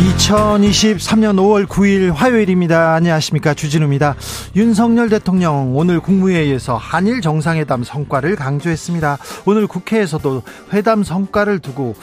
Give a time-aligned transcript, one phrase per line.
[0.00, 2.94] 2023년 5월 9일 화요일입니다.
[2.94, 3.52] 안녕하십니까.
[3.52, 4.16] 주진우입니다.
[4.56, 9.18] 윤석열 대통령 오늘 국무회의에서 한일 정상회담 성과를 강조했습니다.
[9.44, 11.96] 오늘 국회에서도 회담 성과를 두고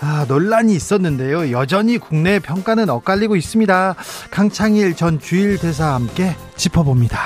[0.00, 1.52] 아, 논란이 있었는데요.
[1.52, 3.94] 여전히 국내 평가는 엇갈리고 있습니다.
[4.32, 7.20] 강창일 전 주일 대사와 함께 짚어봅니다.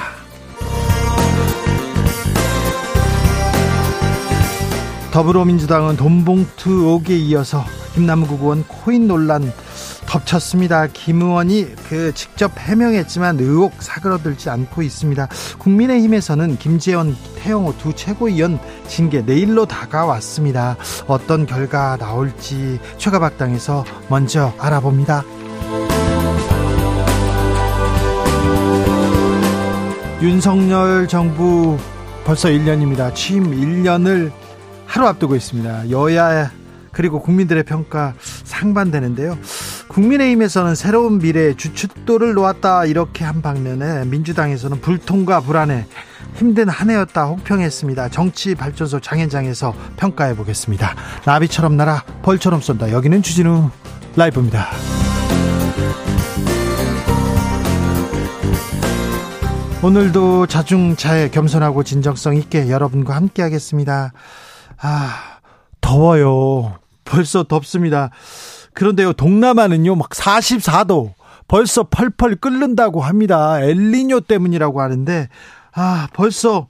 [5.11, 7.65] 더불어민주당은 돈봉투 의혹에 이어서
[7.95, 9.53] 김남국 의원 코인 논란
[10.13, 10.89] 덮쳤습니다.
[10.89, 15.27] 김 의원이 그 직접 해명했지만 의혹 사그러들지 않고 있습니다.
[15.59, 20.77] 국민의힘에서는 김재원, 태영호 두 최고위원 징계 내일로 다가왔습니다.
[21.07, 25.25] 어떤 결과 나올지 최가박당에서 먼저 알아봅니다.
[30.21, 31.79] 윤석열 정부
[32.25, 33.15] 벌써 1년입니다.
[33.15, 34.31] 취임 1년을
[34.85, 35.89] 하루 앞두고 있습니다.
[35.89, 36.51] 여야
[36.93, 38.13] 그리고 국민들의 평가
[38.45, 39.39] 상반되는데요.
[39.93, 45.87] 국민의힘에서는 새로운 미래의 주춧돌을 놓았다 이렇게 한 방면에 민주당에서는 불통과 불안에
[46.35, 48.09] 힘든 한 해였다 혹평했습니다.
[48.09, 50.95] 정치 발전소 장현장에서 평가해 보겠습니다.
[51.27, 52.91] 나비처럼 날아 벌처럼 쏜다.
[52.91, 53.71] 여기는 주진우
[54.17, 54.69] 라이브입니다.
[59.83, 64.13] 오늘도 자중차에 겸손하고 진정성 있게 여러분과 함께 하겠습니다.
[64.81, 65.39] 아,
[65.81, 66.79] 더워요.
[67.05, 68.11] 벌써 덥습니다.
[68.75, 71.13] 그런데요, 동남아는요, 막 44도,
[71.49, 73.61] 벌써 펄펄 끓는다고 합니다.
[73.61, 75.29] 엘리뇨 때문이라고 하는데,
[75.73, 76.69] 아, 벌써,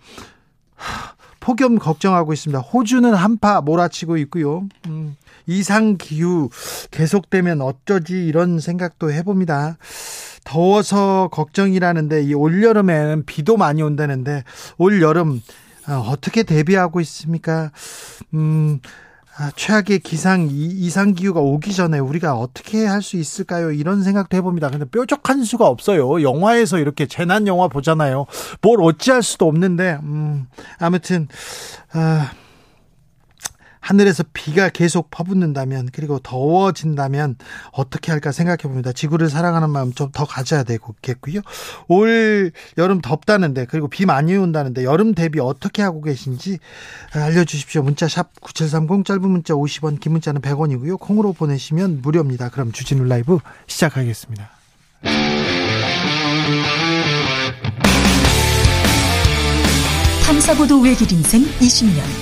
[1.40, 2.60] 폭염 걱정하고 있습니다.
[2.60, 4.68] 호주는 한파 몰아치고 있고요.
[4.86, 6.50] 음, 이상 기후
[6.92, 9.76] 계속되면 어쩌지 이런 생각도 해봅니다.
[10.44, 14.44] 더워서 걱정이라는데 이 올여름에는 비도 많이 온다는데
[14.78, 15.40] 올여름
[15.88, 17.72] 어, 어떻게 대비하고 있습니까?
[18.34, 18.88] 음, 아,
[19.56, 23.72] 최악의 기상 이상 기후가 오기 전에 우리가 어떻게 할 수 있을까요?
[23.72, 24.70] 이런 생각도 해봅니다.
[24.70, 26.22] 근데 뾰족한 수가 없어요.
[26.22, 28.26] 영화에서 이렇게 재난 영화 보잖아요.
[28.60, 30.46] 뭘 어찌할 수도 없는데 음,
[30.78, 31.26] 아무튼
[31.92, 32.30] 아,
[33.82, 37.36] 하늘에서 비가 계속 퍼붓는다면 그리고 더워진다면
[37.72, 38.92] 어떻게 할까 생각해 봅니다.
[38.92, 41.40] 지구를 사랑하는 마음 좀 더 가져야 되겠고요.
[41.88, 46.58] 올 여름 덥다는데 그리고 비 많이 온다는데 여름 대비 어떻게 하고 계신지
[47.14, 47.82] 알려주십시오.
[47.82, 50.98] 문자 샵 9730 짧은 문자 50원 긴 문자는 100원이고요.
[51.00, 52.50] 콩으로 보내시면 무료입니다.
[52.50, 54.50] 그럼 주진우 라이브 시작하겠습니다.
[60.24, 62.21] 탐사보도 외길 인생 20년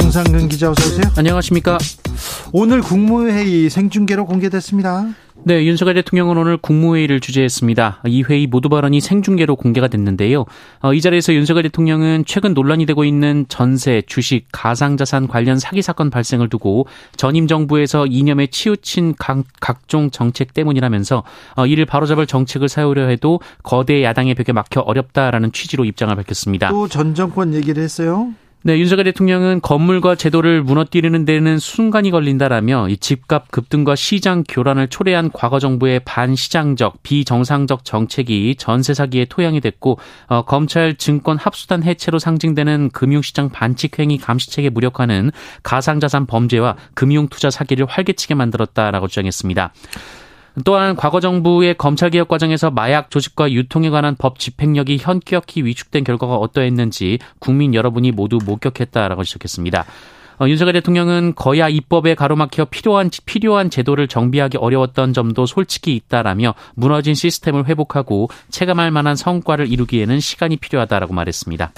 [0.00, 1.10] 정상근 기자 어서 오세요.
[1.16, 1.78] 안녕하십니까.
[2.52, 5.06] 오늘 국무회의 생중계로 공개됐습니다.
[5.44, 8.02] 네, 윤석열 대통령은 오늘 국무회의를 주재했습니다.
[8.06, 10.44] 이 회의 모두 발언이 생중계로 공개가 됐는데요.
[10.82, 16.10] 어, 이 자리에서 윤석열 대통령은 최근 논란이 되고 있는 전세, 주식, 가상자산 관련 사기 사건
[16.10, 16.86] 발생을 두고
[17.16, 21.22] 전임 정부에서 이념에 치우친 각, 각종 정책 때문이라면서
[21.56, 26.68] 어, 이를 바로잡을 정책을 세우려 해도 거대 야당의 벽에 막혀 어렵다라는 취지로 입장을 밝혔습니다.
[26.68, 28.32] 또 전 정권 얘기를 했어요.
[28.66, 35.30] 네, 윤석열 대통령은 건물과 제도를 무너뜨리는 데는 순간이 걸린다라며 이 집값 급등과 시장 교란을 초래한
[35.32, 42.90] 과거 정부의 반시장적, 비정상적 정책이 전세 사기의 토양이 됐고 어, 검찰 증권 합수단 해체로 상징되는
[42.90, 45.30] 금융시장 반칙 행위 감시책에 무력화는
[45.62, 49.72] 가상자산 범죄와 금융투자 사기를 활개치게 만들었다라고 주장했습니다.
[50.64, 56.36] 또한 과거 정부의 검찰 개혁 과정에서 마약 조직과 유통에 관한 법 집행력이 현격히 위축된 결과가
[56.36, 59.84] 어떠했는지 국민 여러분이 모두 목격했다라고 지적했습니다.
[60.38, 67.14] 어, 윤석열 대통령은 거야 입법에 가로막혀 필요한 필요한 제도를 정비하기 어려웠던 점도 솔직히 있다라며 무너진
[67.14, 71.72] 시스템을 회복하고 체감할 만한 성과를 이루기에는 시간이 필요하다라고 말했습니다.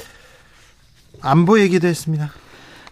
[1.20, 2.30] 안보 얘기도 했습니다.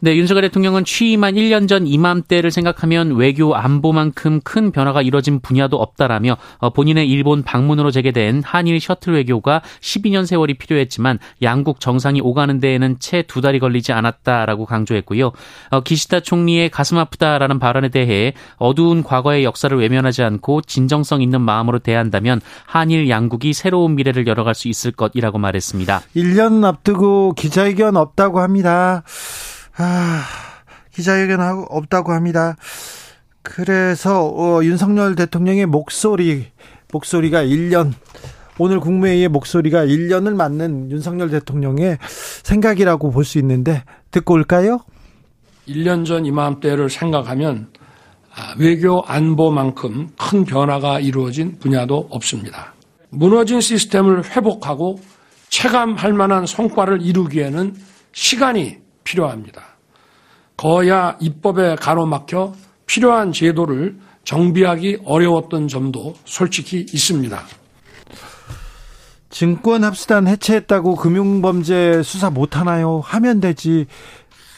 [0.01, 6.37] 네, 윤석열 대통령은 취임한 1년 전 이맘때를 생각하면 외교 안보만큼 큰 변화가 이뤄진 분야도 없다라며
[6.59, 12.97] 어, 본인의 일본 방문으로 재개된 한일 셔틀 외교가 12년 세월이 필요했지만 양국 정상이 오가는 데에는
[12.99, 15.33] 채 두 달이 걸리지 않았다라고 강조했고요.
[15.71, 21.79] 어, 기시다 총리의 가슴 아프다라는 발언에 대해 어두운 과거의 역사를 외면하지 않고 진정성 있는 마음으로
[21.79, 26.03] 대한다면 한일 양국이 새로운 미래를 열어갈 수 있을 것이라고 말했습니다.
[26.17, 29.03] 1년 앞두고 기자회견 없다고 합니다.
[29.78, 30.23] 아,
[30.93, 32.56] 기자회견 없다고 합니다.
[33.43, 36.46] 그래서 어, 윤석열 대통령의 목소리
[36.93, 37.93] 목소리가 1년
[38.58, 41.99] 오늘 국무회의의 목소리가 1년을 맞는 윤석열 대통령의
[42.43, 44.81] 생각이라고 볼 수 있는데 듣고 올까요?
[45.69, 47.69] 1년 전 이맘때를 생각하면
[48.34, 52.75] 아, 외교 안보만큼 큰 변화가 이루어진 분야도 없습니다.
[53.11, 54.99] 무너진 시스템을 회복하고
[55.49, 57.75] 체감할 만한 성과를 이루기에는
[58.12, 59.62] 시간이 필요합니다.
[60.56, 62.55] 거야 입법에 가로막혀
[62.87, 67.41] 필요한 제도를 정비하기 어려웠던 점도 솔직히 있습니다.
[69.31, 73.00] 증권합수단 해체했다고 금융범죄 수사 못하나요?
[73.05, 73.87] 하면 되지.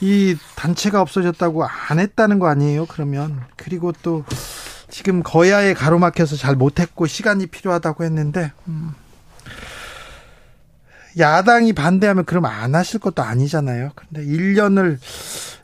[0.00, 2.86] 이 단체가 없어졌다고 안 했다는 거 아니에요?
[2.86, 4.24] 그러면 그리고 또
[4.88, 8.94] 지금 거야에 가로막혀서 잘 못했고 시간이 필요하다고 했는데 음.
[11.18, 13.90] 야당이 반대하면 그럼 안 하실 것도 아니잖아요.
[13.94, 14.98] 근데 1년을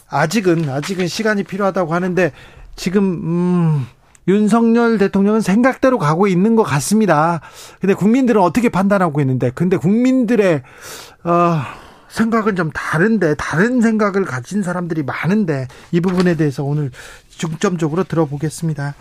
[0.08, 2.32] 아직은 아직은 시간이 필요하다고 하는데
[2.76, 3.86] 지금 음
[4.26, 7.40] 윤석열 대통령은 생각대로 가고 있는 것 같습니다.
[7.80, 10.62] 근데 국민들은 어떻게 판단하고 있는데 근데 국민들의
[11.24, 11.60] 어
[12.08, 16.90] 생각은 좀 다른데 다른 생각을 가진 사람들이 많은데 이 부분에 대해서 오늘
[17.28, 18.94] 중점적으로 들어보겠습니다.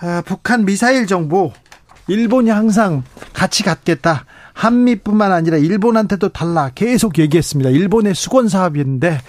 [0.00, 1.52] 아, 북한 미사일 정보
[2.08, 3.02] 일본이 항상
[3.32, 4.26] 같이 갖겠다.
[4.56, 7.70] 한미뿐만 아니라 일본한테도 달라 계속 얘기했습니다.
[7.70, 9.20] 일본의 수건 사업인데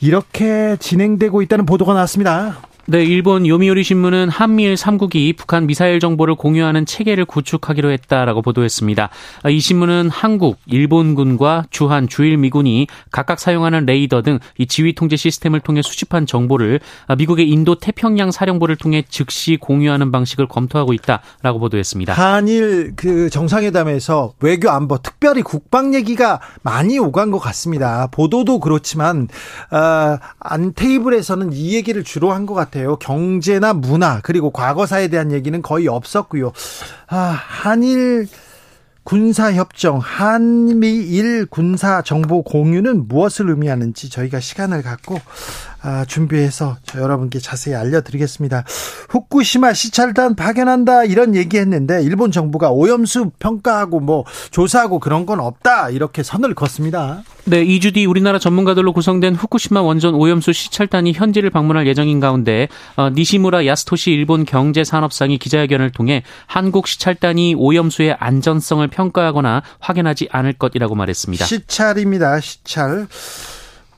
[0.00, 2.62] 이렇게 진행되고 있다는 보도가 나왔습니다.
[2.86, 9.08] 네, 일본 요미우리 신문은 한미일 3국이 북한 미사일 정보를 공유하는 체계를 구축하기로 했다라고 보도했습니다.
[9.48, 15.60] 이 신문은 한국, 일본군과 주한, 주일 미군이 각각 사용하는 레이더 등 이 지휘 통제 시스템을
[15.60, 16.78] 통해 수집한 정보를
[17.16, 22.12] 미국의 인도 태평양 사령부를 통해 즉시 공유하는 방식을 검토하고 있다라고 보도했습니다.
[22.12, 28.08] 한일 그 정상회담에서 외교 안보, 특별히 국방 얘기가 많이 오간 것 같습니다.
[28.10, 29.28] 보도도 그렇지만
[29.70, 32.73] 어, 안 테이블에서는 이 얘기를 주로 한 것 같아요.
[32.74, 32.96] 같아요.
[32.96, 36.52] 경제나 문화 그리고 과거사에 대한 얘기는 거의 없었고요.
[37.06, 38.26] 아, 한일
[39.04, 45.20] 군사협정, 한미일 군사정보 공유는 무엇을 의미하는지 저희가 시간을 갖고
[45.86, 48.64] 아, 준비해서 여러분께 자세히 알려드리겠습니다.
[49.10, 56.22] 후쿠시마 시찰단 파견한다 이런 얘기했는데 일본 정부가 오염수 평가하고 뭐 조사하고 그런 건 없다 이렇게
[56.22, 57.22] 선을 걷습니다.
[57.44, 63.10] 네, 2주 뒤 우리나라 전문가들로 구성된 후쿠시마 원전 오염수 시찰단이 현지를 방문할 예정인 가운데 어,
[63.10, 71.44] 니시무라 야스토시 일본 경제산업상이 기자회견을 통해 한국 시찰단이 오염수의 안전성을 평가하거나 확인하지 않을 것이라고 말했습니다.
[71.44, 72.40] 시찰입니다.
[72.40, 73.06] 시찰.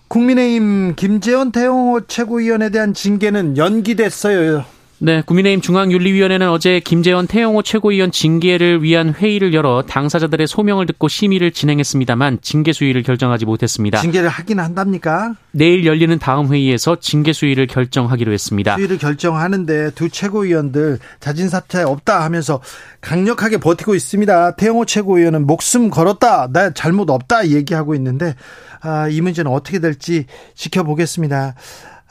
[0.08, 4.64] 국민의힘 김재원 태영호 최고위원에 대한 징계는 연기됐어요.
[4.98, 11.50] 네, 국민의힘 중앙윤리위원회는 어제 김재원 태영호 최고위원 징계를 위한 회의를 열어 당사자들의 소명을 듣고 심의를
[11.52, 14.00] 진행했습니다만 징계 수위를 결정하지 못했습니다.
[14.00, 15.34] 징계를 하긴 한답니까?
[15.50, 18.76] 내일 열리는 다음 회의에서 징계 수위를 결정하기로 했습니다.
[18.76, 22.62] 수위를 결정하는데 두 최고위원들 자진 사퇴 없다 하면서
[23.02, 24.56] 강력하게 버티고 있습니다.
[24.56, 28.34] 태영호 최고위원은 목숨 걸었다, 나 잘못 없다 얘기하고 있는데
[28.80, 30.24] 아, 이 문제는 어떻게 될지
[30.54, 31.54] 지켜보겠습니다.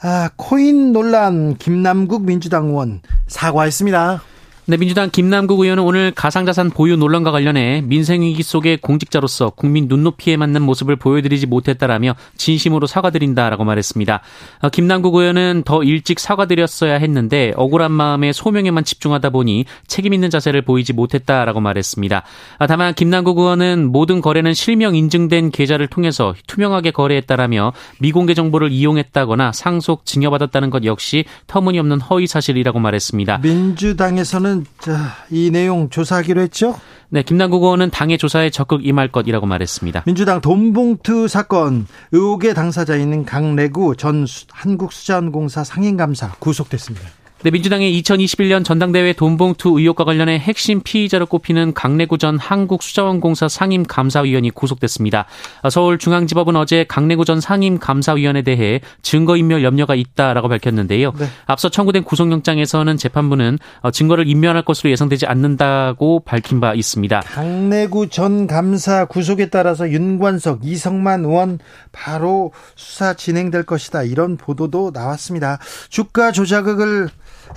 [0.02, 4.22] 아, 코인 논란 김남국 민주당 의원 사과했습니다.
[4.68, 10.60] 네, 민주당 김남국 의원은 오늘 가상자산 보유 논란과 관련해 민생위기 속의 공직자로서 국민 눈높이에 맞는
[10.60, 14.20] 모습을 보여드리지 못했다라며 진심으로 사과드린다라고 말했습니다.
[14.62, 20.62] 어, 김남국 의원은 더 일찍 사과드렸어야 했는데 억울한 마음에 소명에만 집중하다 보니 책임 있는 자세를
[20.62, 22.24] 보이지 못했다라고 말했습니다.
[22.58, 29.52] 아, 다만 김남국 의원은 모든 거래는 실명 인증된 계좌를 통해서 투명하게 거래했다라며 미공개 정보를 이용했다거나
[29.52, 33.38] 상속 증여받았다는 것 역시 터무니없는 허위 사실이라고 말했습니다.
[33.44, 34.96] 민주당에서는 자,
[35.30, 36.78] 이 내용 조사하기로 했죠?
[37.08, 40.02] 네, 김남국 의원은 당의 조사에 적극 임할 것이라고 말했습니다.
[40.06, 47.06] 민주당 돈봉투 사건 의혹의 당사자인 강래구 전 한국수자원공사 상임감사 구속됐습니다.
[47.46, 55.26] 네, 민주당의 2021년 전당대회 돈봉투 의혹과 관련해 핵심 피의자로 꼽히는 강내구 전 한국수자원공사 상임감사위원이 구속됐습니다.
[55.70, 61.12] 서울중앙지법은 어제 강내구 전 상임감사위원에 대해 증거인멸 염려가 있다라고 밝혔는데요.
[61.16, 61.26] 네.
[61.44, 63.60] 앞서 청구된 구속영장에서는 재판부는
[63.92, 67.20] 증거를 인멸할 것으로 예상되지 않는다고 밝힌 바 있습니다.
[67.20, 71.60] 강내구 전 감사 구속에 따라서 윤관석, 이성만 의원
[71.92, 74.02] 바로 수사 진행될 것이다.
[74.02, 75.60] 이런 보도도 나왔습니다.
[75.90, 77.08] 주가 조작을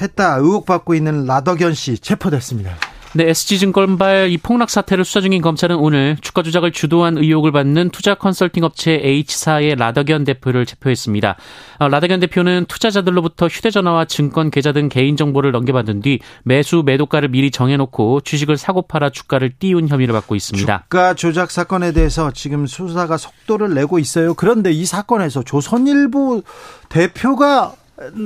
[0.01, 2.75] 했다 의혹받고 있는 라더견 씨 체포됐습니다.
[3.13, 8.13] 네, SG증권발 이 폭락 사태를 수사 중인 검찰은 오늘 주가 조작을 주도한 의혹을 받는 투자
[8.13, 11.35] 컨설팅 업체 H사의 라더견 대표를 체포했습니다.
[11.79, 18.21] 어, 라더견 대표는 투자자들로부터 휴대전화와 증권 계좌 등 개인정보를 넘겨받은 뒤 매수 매도가를 미리 정해놓고
[18.21, 20.83] 주식을 사고 팔아 주가를 띄운 혐의를 받고 있습니다.
[20.83, 24.35] 주가 조작 사건에 대해서 지금 수사가 속도를 내고 있어요.
[24.35, 26.43] 그런데 이 사건에서 조선일보
[26.89, 27.73] 대표가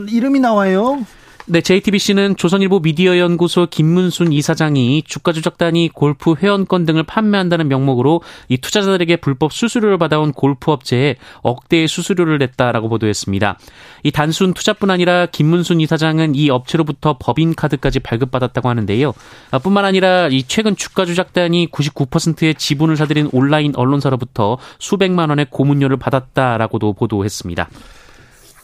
[0.09, 1.05] 이름이 나와요.
[1.45, 9.17] 네, JTBC는 조선일보 미디어연구소 김문순 이사장이 주가 조작단이 골프 회원권 등을 판매한다는 명목으로 이 투자자들에게
[9.17, 13.57] 불법 수수료를 받아온 골프 업체에 억대의 수수료를 냈다라고 보도했습니다.
[14.03, 19.13] 이 단순 투자뿐 아니라 김문순 이사장은 이 업체로부터 법인 카드까지 발급받았다고 하는데요.
[19.51, 25.97] 아, 뿐만 아니라 이 최근 주가 조작단이 99%의 지분을 사들인 온라인 언론사로부터 수백만 원의 고문료를
[25.97, 27.67] 받았다라고도 보도했습니다.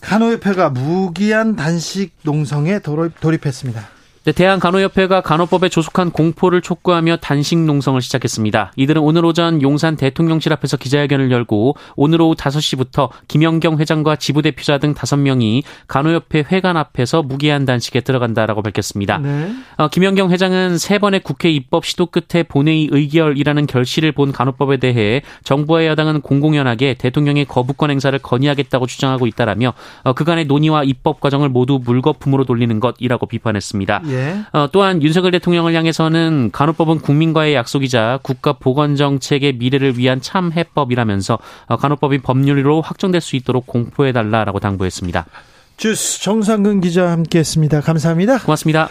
[0.01, 3.98] 간호협회가 무기한 단식 농성에 돌입 했습니다.
[4.29, 8.73] 네, 대한간호협회가 간호법에 조속한 공포를 촉구하며 단식 농성을 시작했습니다.
[8.75, 14.93] 이들은 오늘 오전 용산 대통령실 앞에서 기자회견을 열고 오늘 오후 5시부터 김영경 회장과 지부대표자 등
[14.93, 19.17] 5명이 간호협회 회관 앞에서 무기한 단식에 들어간다라고 밝혔습니다.
[19.17, 19.51] 네.
[19.77, 25.23] 어, 김영경 회장은 세 번의 국회 입법 시도 끝에 본회의 의결이라는 결실을 본 간호법에 대해
[25.43, 31.79] 정부와 여당은 공공연하게 대통령의 거부권 행사를 건의하겠다고 주장하고 있다라며 어, 그간의 논의와 입법 과정을 모두
[31.83, 34.03] 물거품으로 돌리는 것이라고 비판했습니다.
[34.09, 34.18] 예.
[34.53, 41.39] 어, 또한 윤석열 대통령을 향해서는 간호법은 국민과의 약속이자 국가 보건 정책의 미래를 위한 참 해법이라면서
[41.67, 45.25] 어, 간호법이 법률로 확정될 수 있도록 공포해 달라라고 당부했습니다.
[45.77, 47.81] 주스 정상근 기자 함께했습니다.
[47.81, 48.39] 감사합니다.
[48.39, 48.89] 고맙습니다.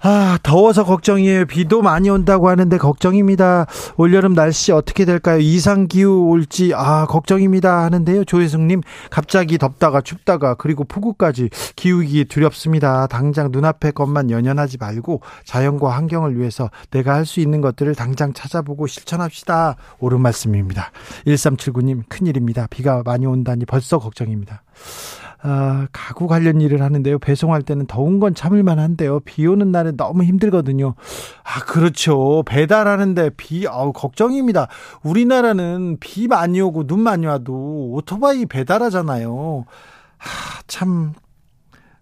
[0.00, 1.46] 아, 더워서 걱정이에요.
[1.46, 3.66] 비도 많이 온다고 하는데 걱정입니다.
[3.96, 5.38] 올여름 날씨 어떻게 될까요?
[5.40, 7.82] 이상 기후 올지, 아, 걱정입니다.
[7.82, 8.24] 하는데요.
[8.24, 13.06] 조혜승 님, 갑자기 덥다가 춥다가, 그리고 폭우까지 기후기 두렵습니다.
[13.08, 18.86] 당장 눈앞의 것만 연연하지 말고 자연과 환경을 위해서 내가 할 수 있는 것들을 당장 찾아보고
[18.86, 19.76] 실천합시다.
[19.98, 20.92] 옳은 말씀입니다.
[21.26, 22.66] 1379님, 큰일입니다.
[22.70, 24.62] 비가 많이 온다니 벌써 걱정입니다.
[25.40, 27.18] 아, 가구 관련 일을 하는데요.
[27.20, 29.20] 배송할 때는 더운 건 참을만 한데요.
[29.20, 30.94] 비 오는 날은 너무 힘들거든요.
[31.44, 32.42] 아, 그렇죠.
[32.46, 34.68] 배달하는데 비, 아우, 걱정입니다.
[35.02, 39.64] 우리나라는 비 많이 오고 눈 많이 와도 오토바이 배달하잖아요.
[40.18, 41.12] 아, 참,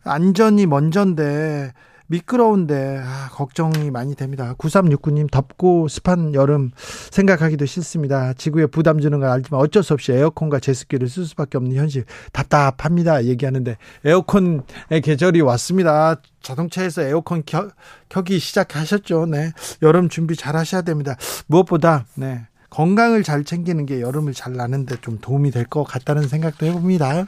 [0.04, 1.72] 안전이 먼저인데,
[2.08, 4.54] 미끄러운데 아, 걱정이 많이 됩니다.
[4.58, 6.70] 9369님 덥고 습한 여름
[7.10, 8.32] 생각하기도 싫습니다.
[8.34, 13.24] 지구에 부담 주는 걸 알지만 어쩔 수 없이 에어컨과 제습기를 쓸 수밖에 없는 현실 답답합니다.
[13.24, 14.62] 얘기하는데 에어컨의
[15.02, 16.16] 계절이 왔습니다.
[16.42, 17.70] 자동차에서 에어컨 켜,
[18.08, 19.26] 켜기 시작하셨죠.
[19.26, 19.50] 네.
[19.82, 21.16] 여름 준비 잘 하셔야 됩니다.
[21.48, 22.46] 무엇보다 네.
[22.70, 27.26] 건강을 잘 챙기는 게 여름을 잘 나는데 좀 도움이 될 것 같다는 생각도 해봅니다.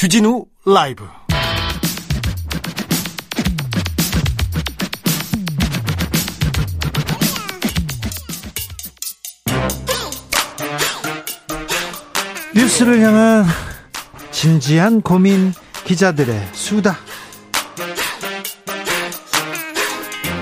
[0.00, 1.04] 주진우 라이브.
[12.56, 13.44] 뉴스를 향한
[14.30, 15.52] 진지한 고민
[15.84, 16.96] 기자들의 수다.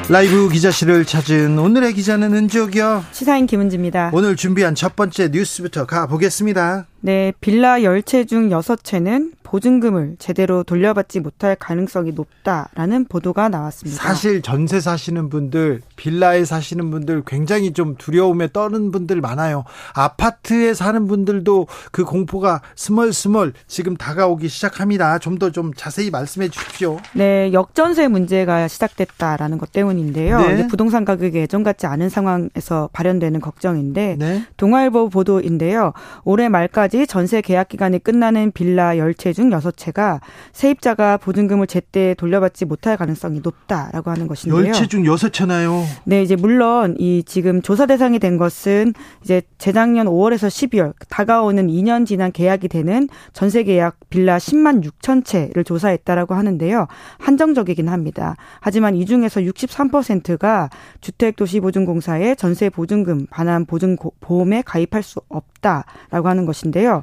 [0.09, 3.05] 라이브 기자실을 찾은 오늘의 기자는 은지옥이요.
[3.13, 4.13] 시사인 김은지입니다.
[4.15, 6.87] 오늘 준비한 첫 번째 뉴스부터 가보겠습니다.
[7.01, 14.03] 네, 빌라 10채 중 6채는 보증금을 제대로 돌려받지 못할 가능성이 높다라는 보도가 나왔습니다.
[14.03, 19.65] 사실 전세 사시는 분들, 빌라에 사시는 분들 굉장히 좀 두려움에 떠는 분들 많아요.
[19.95, 25.19] 아파트에 사는 분들도 그 공포가 스멀스멀 지금 다가오기 시작합니다.
[25.19, 26.99] 좀 더좀 좀 자세히 말씀해 주십시오.
[27.15, 30.39] 네, 역전세 문제가 시작됐다라는 것 때문인데요.
[30.39, 30.67] 네.
[30.69, 34.45] 부동산 가격이 예전 같지 않은 상황에서 발현되는 걱정인데 네.
[34.57, 35.93] 동아일보 보도인데요.
[36.25, 40.21] 올해 말까지 전세 계약 기간이 끝나는 빌라 10채 중 6채가
[40.53, 44.73] 세입자가 보증금을 제때 돌려받지 못할 가능성이 높다라고 하는 것인데요.
[44.73, 45.85] 10채 중 6채나요?
[46.05, 52.07] 네, 이제 물론 이 지금 조사 대상이 된 것은 이제 재작년 5월에서 12월 다가오는 2년
[52.07, 56.87] 지난 계약이 되는 전세 계약 빌라 10만 6천 채를 조사했다라고 하는데요.
[57.19, 58.37] 한정적이긴 합니다.
[58.61, 66.79] 하지만 이 중에서 63%가 주택도시보증공사의 전세 보증금 반환 보증 보험에 가입할 수 없다라고 하는 것인데
[66.79, 67.03] 있는데요.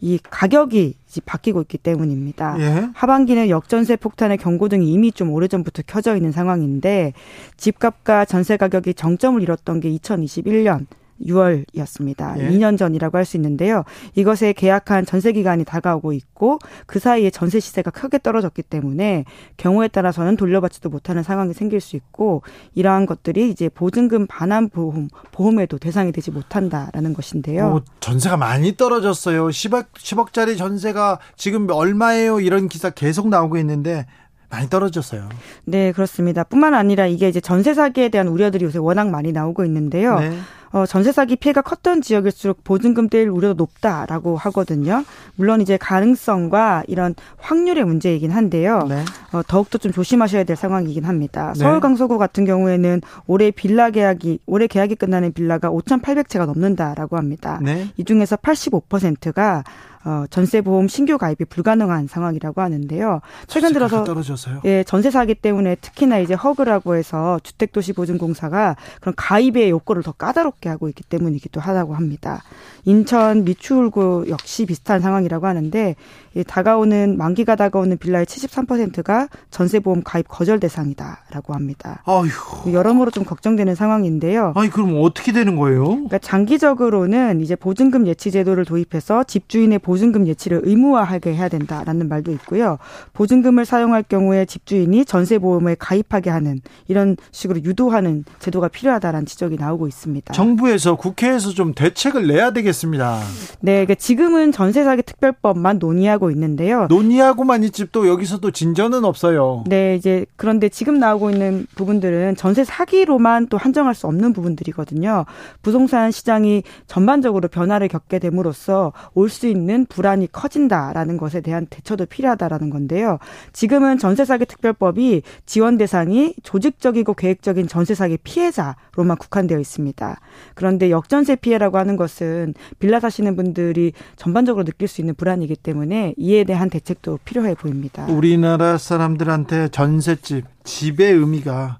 [0.00, 2.56] 이 가격이 바뀌고 있기 때문입니다.
[2.60, 2.88] 예.
[2.94, 7.12] 하반기는 역전세 폭탄의 경고등이 이미 좀 오래전부터 켜져 있는 상황인데
[7.56, 10.86] 집값과 전세 가격이 정점을 잃었던 게 2021년
[11.22, 12.38] 6월이었습니다.
[12.40, 12.48] 예.
[12.50, 13.84] 2년 전이라고 할 수 있는데요.
[14.14, 19.24] 이것에 계약한 전세 기간이 다가오고 있고 그 사이에 전세 시세가 크게 떨어졌기 때문에
[19.56, 22.42] 경우에 따라서는 돌려받지도 못하는 상황이 생길 수 있고
[22.74, 27.76] 이러한 것들이 이제 보증금 반환 보험 보험에도 대상이 되지 못한다라는 것인데요.
[27.76, 29.48] 오, 전세가 많이 떨어졌어요.
[29.48, 32.40] 10억 10억짜리 전세가 지금 얼마예요?
[32.40, 34.04] 이런 기사 계속 나오고 있는데
[34.50, 35.28] 많이 떨어졌어요.
[35.64, 36.44] 네, 그렇습니다.
[36.44, 40.20] 뿐만 아니라 이게 이제 전세 사기에 대한 우려들이 요새 워낙 많이 나오고 있는데요.
[40.20, 40.36] 네.
[40.74, 45.04] 어, 전세 사기 피해가 컸던 지역일수록 보증금 떼일 우려도 높다라고 하거든요.
[45.36, 48.80] 물론 이제 가능성과 이런 확률의 문제이긴 한데요.
[48.88, 49.04] 네.
[49.32, 51.52] 어, 더욱더 좀 조심하셔야 될 상황이긴 합니다.
[51.54, 51.60] 네.
[51.60, 57.60] 서울 강서구 같은 경우에는 올해 빌라 계약이 올해 계약이 끝나는 빌라가 5,800채가 넘는다라고 합니다.
[57.62, 57.86] 네.
[57.96, 59.62] 이 중에서 85%가
[60.04, 63.20] 어, 전세 보험 신규 가입이 불가능한 상황이라고 하는데요.
[63.46, 64.60] 최근 들어서 떨어져서요?
[64.66, 70.88] 예, 전세 사기 때문에 특히나 이제 허그라고 해서 주택도시보증공사가 그런 가입의 요건을 더 까다롭게 하고
[70.88, 72.42] 있기 때문이기도 하다고 합니다.
[72.84, 75.96] 인천 미추홀구 역시 비슷한 상황이라고 하는데
[76.36, 82.02] 예, 다가오는 만기가 다가오는 빌라의 73%가 전세 보험 가입 거절 대상이다라고 합니다.
[82.04, 82.72] 아휴.
[82.72, 84.52] 여러모로 좀 걱정되는 상황인데요.
[84.54, 85.84] 아니 그럼 어떻게 되는 거예요?
[85.84, 92.32] 그러니까 장기적으로는 이제 보증금 예치 제도를 도입해서 집주인의 보증 금 예치를 의무화하게 해야 된다라는 말도
[92.32, 92.78] 있고요.
[93.12, 100.32] 보증금을 사용할 경우에 집주인이 전세보험에 가입하게 하는 이런 식으로 유도하는 제도가 필요하다라는 지적이 나오고 있습니다.
[100.34, 103.20] 정부에서 국회에서 좀 대책을 내야 되겠습니다.
[103.60, 106.86] 네, 그러니까 지금은 전세 사기 특별법만 논의하고 하고 있는데요.
[106.88, 109.64] 논의하고만 있지 또 여기서도 진전은 없어요.
[109.66, 115.24] 네, 이제 그런데 지금 나오고 있는 부분들은 전세 사기로만 또 한정할 수 없는 부분들이거든요.
[115.62, 122.70] 부동산 시장이 전반적으로 변화를 겪게 됨으로써 올 수 있는 불안이 커진다라는 것에 대한 대처도 필요하다라는
[122.70, 123.18] 건데요.
[123.52, 130.20] 지금은 전세 사기 특별법이 지원 대상이 조직적이고 계획적인 전세 사기 피해자로만 국한되어 있습니다.
[130.54, 136.44] 그런데 역전세 피해라고 하는 것은 빌라 사시는 분들이 전반적으로 느낄 수 있는 불안이기 때문에 이에
[136.44, 138.06] 대한 대책도 필요해 보입니다.
[138.06, 141.78] 우리나라 사람들한테 전셋집, 집의 의미가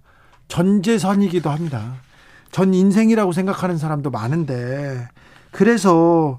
[0.48, 1.94] 전재산이기도 합니다.
[2.50, 5.08] 전 인생이라고 생각하는 사람도 많은데
[5.50, 6.38] 그래서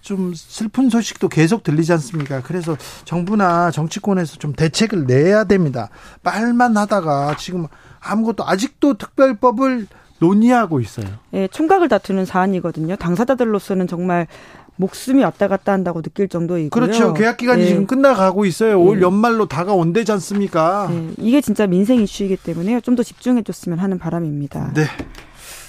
[0.00, 2.42] 좀 슬픈 소식도 계속 들리지 않습니까?
[2.42, 5.90] 그래서 정부나 정치권에서 좀 대책을 내야 됩니다.
[6.22, 7.66] 말만 하다가 지금
[8.00, 9.86] 아무것도 아직도 특별법을
[10.18, 11.06] 논의하고 있어요.
[11.32, 12.96] 예, 총각을 다투는 사안이거든요.
[12.96, 14.26] 당사자들로서는 정말
[14.76, 16.70] 목숨이 왔다 갔다 한다고 느낄 정도이고요.
[16.70, 17.12] 그렇죠.
[17.12, 17.68] 계약 기간이 네.
[17.68, 18.78] 지금 끝나가고 있어요.
[18.78, 18.82] 네.
[18.82, 20.88] 올 연말로 다가온대지 않습니까?
[20.90, 21.10] 네.
[21.18, 24.72] 이게 진짜 민생 이슈이기 때문에 좀더 집중해 줬으면 하는 바람입니다.
[24.74, 24.84] 네.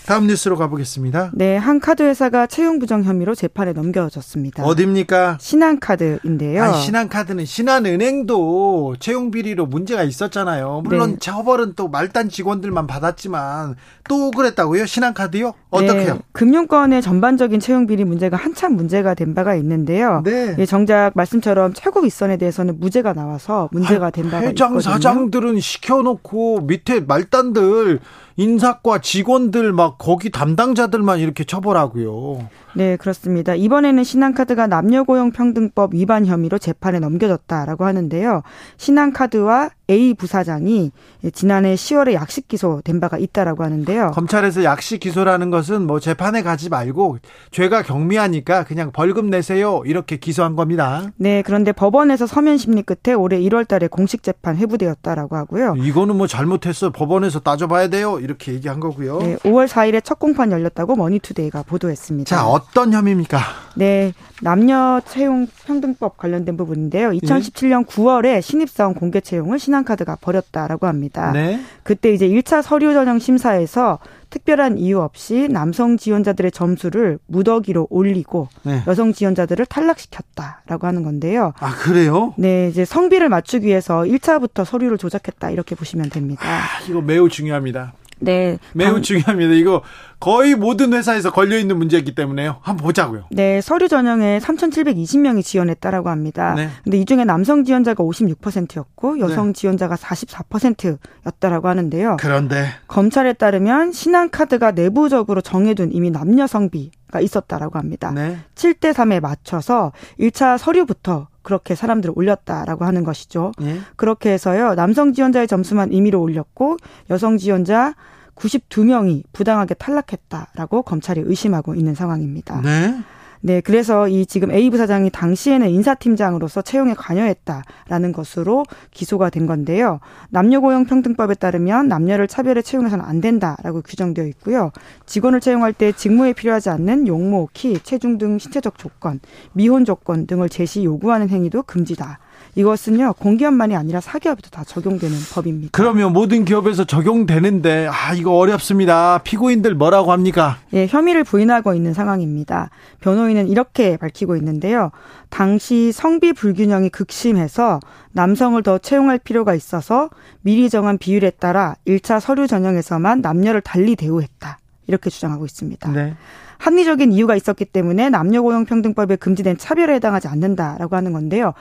[0.05, 1.31] 다음 뉴스로 가보겠습니다.
[1.33, 4.63] 네, 한 카드 회사가 채용 부정 혐의로 재판에 넘겨졌습니다.
[4.63, 5.37] 어디입니까?
[5.39, 6.63] 신한카드인데요.
[6.63, 10.81] 아니, 신한카드는 신한은행도 채용 비리로 문제가 있었잖아요.
[10.83, 11.17] 물론 네.
[11.19, 13.75] 처벌은 또 말단 직원들만 받았지만
[14.11, 14.85] 또 그랬다고요?
[14.85, 15.53] 신한카드요?
[15.69, 16.15] 어떻게요?
[16.15, 20.21] 네, 금융권의 전반적인 채용 비리 문제가 한참 문제가 된 바가 있는데요.
[20.25, 20.53] 네.
[20.59, 24.81] 예, 정작 말씀처럼 최고 윗선에 대해서는 무죄가 나와서 문제가 된 바가 회장, 있거든요.
[24.81, 28.01] 사장들은 시켜놓고 밑에 말단들
[28.35, 32.49] 인사과 직원들 막 거기 담당자들만 이렇게 처벌하고요.
[32.73, 33.55] 네, 그렇습니다.
[33.55, 38.43] 이번에는 신한카드가 남녀고용평등법 위반 혐의로 재판에 넘겨졌다라고 하는데요.
[38.77, 40.91] 신한카드와 A 부사장이
[41.33, 44.11] 지난해 10월에 약식 기소된 바가 있다라고 하는데요.
[44.11, 47.17] 검찰에서 약식 기소라는 것은 뭐 재판에 가지 말고
[47.51, 51.11] 죄가 경미하니까 그냥 벌금 내세요 이렇게 기소한 겁니다.
[51.17, 55.75] 네, 그런데 법원에서 서면 심리 끝에 올해 1월 달에 공식 재판 회부되었다라고 하고요.
[55.77, 59.19] 이거는 뭐 잘못했어 법원에서 따져봐야 돼요 이렇게 얘기한 거고요.
[59.19, 62.33] 네, 5월 4일에 첫 공판 열렸다고 머니투데이가 보도했습니다.
[62.33, 63.39] 자, 어떤 혐의입니까?
[63.75, 67.11] 네, 남녀 채용 평등법 관련된 부분인데요.
[67.11, 71.31] 2017년 9월에 신입사원 공개 채용을 신한카드가 벌였다라고 합니다.
[71.31, 71.61] 네.
[71.83, 78.81] 그때 이제 1차 서류 전형 심사에서 특별한 이유 없이 남성 지원자들의 점수를 무더기로 올리고 네.
[78.87, 81.53] 여성 지원자들을 탈락시켰다라고 하는 건데요.
[81.59, 82.33] 아, 그래요?
[82.37, 86.43] 네, 이제 성비를 맞추기 위해서 1차부터 서류를 조작했다 이렇게 보시면 됩니다.
[86.45, 87.93] 아, 이거 매우 중요합니다.
[88.21, 88.57] 네.
[88.73, 89.01] 매우 방...
[89.01, 89.53] 중요합니다.
[89.53, 89.81] 이거
[90.19, 92.57] 거의 모든 회사에서 걸려 있는 문제이기 때문에요.
[92.61, 93.25] 한번 보자고요.
[93.31, 96.53] 네, 서류 전형에 3,720명이 지원했다라고 합니다.
[96.55, 96.69] 네.
[96.83, 99.53] 근데 이 중에 남성 지원자가 56%였고 여성 네.
[99.53, 102.17] 지원자가 44%였다라고 하는데요.
[102.19, 108.11] 그런데 검찰에 따르면 신한 카드가 내부적으로 정해둔 이미 남녀 성비 가 있었다라고 합니다.
[108.11, 108.37] 네.
[108.55, 113.51] 7대 3에 맞춰서 1차 서류부터 그렇게 사람들을 올렸다라고 하는 것이죠.
[113.61, 113.79] 예?
[113.95, 114.75] 그렇게 해서요.
[114.75, 116.77] 남성 지원자의 점수만 임의로 올렸고
[117.09, 117.95] 여성 지원자
[118.35, 122.61] 92명이 부당하게 탈락했다라고 검찰이 의심하고 있는 상황입니다.
[122.61, 123.01] 네.
[123.43, 129.99] 네, 그래서 이 지금 A 부사장이 당시에는 인사팀장으로서 채용에 관여했다라는 것으로 기소가 된 건데요.
[130.29, 134.71] 남녀고용평등법에 따르면 남녀를 차별에 채용해서는 안 된다라고 규정되어 있고요.
[135.07, 139.19] 직원을 채용할 때 직무에 필요하지 않는 용모, 키, 체중 등 신체적 조건,
[139.53, 142.19] 미혼 조건 등을 제시 요구하는 행위도 금지다.
[142.55, 145.69] 이것은요 공기업만이 아니라 사기업에도 다 적용되는 법입니다.
[145.71, 149.19] 그러면 모든 기업에서 적용되는데 아 이거 어렵습니다.
[149.23, 150.57] 피고인들 뭐라고 합니까?
[150.73, 152.69] 예, 혐의를 부인하고 있는 상황입니다.
[152.99, 154.91] 변호인은 이렇게 밝히고 있는데요.
[155.29, 157.79] 당시 성비 불균형이 극심해서
[158.11, 160.09] 남성을 더 채용할 필요가 있어서
[160.41, 164.59] 미리 정한 비율에 따라 1차 서류 전형에서만 남녀를 달리 대우했다.
[164.87, 165.91] 이렇게 주장하고 있습니다.
[165.91, 166.15] 네.
[166.61, 171.53] 합리적인 이유가 있었기 때문에 남녀고용평등법에 금지된 차별에 해당하지 않는다라고 하는 건데요.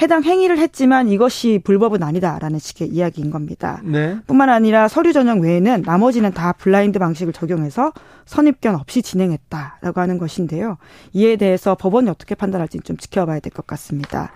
[0.00, 3.80] 해당 행위를 했지만 이것이 불법은 아니다라는 식의 이야기인 겁니다.
[3.84, 4.16] 네.
[4.26, 7.92] 뿐만 아니라 서류 전형 외에는 나머지는 다 블라인드 방식을 적용해서
[8.26, 10.78] 선입견 없이 진행했다라고 하는 것인데요.
[11.12, 14.30] 이에 대해서 법원이 어떻게 판단할지 좀 지켜봐야 될 것 같습니다.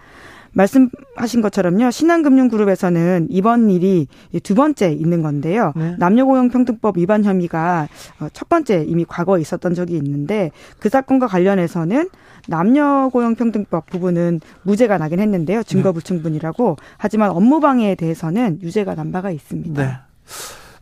[0.58, 1.90] 말씀하신 것처럼요.
[1.90, 4.08] 신한금융그룹에서는 이번 일이
[4.42, 5.72] 두 번째 있는 건데요.
[5.76, 5.94] 네.
[5.98, 7.88] 남녀고용평등법 위반 혐의가
[8.20, 12.08] 어, 첫 번째 이미 과거에 있었던 적이 있는데 그 사건과 관련해서는
[12.48, 15.62] 남녀고용평등법 부분은 무죄가 나긴 했는데요.
[15.62, 16.76] 증거불충분이라고.
[16.96, 19.82] 하지만 업무방해에 대해서는 유죄가 난 바가 있습니다.
[19.82, 19.96] 네.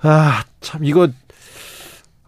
[0.02, 1.08] 아, 참 이거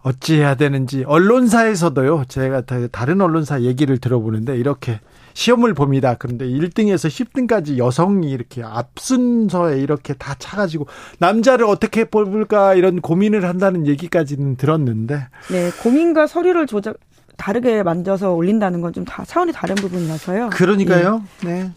[0.01, 2.25] 어찌해야 되는지 언론사에서도요.
[2.27, 4.99] 제가 다른 언론사 얘기를 들어보는데 이렇게
[5.39, 6.15] 시험을 봅니다.
[6.19, 10.87] 그런데 1등에서 10등까지 여성이 이렇게 앞순서에 이렇게 다 차가지고
[11.19, 15.27] 남자를 어떻게 뽑을까 이런 고민을 한다는 얘기까지는 들었는데.
[15.49, 16.97] 네, 고민과 서류를 조작
[17.37, 20.49] 다르게 만져서 올린다는 건 좀 다 차원이 다른 부분이라서요.
[20.49, 21.23] 그러니까요.
[21.45, 21.47] 예.
[21.47, 21.71] 네.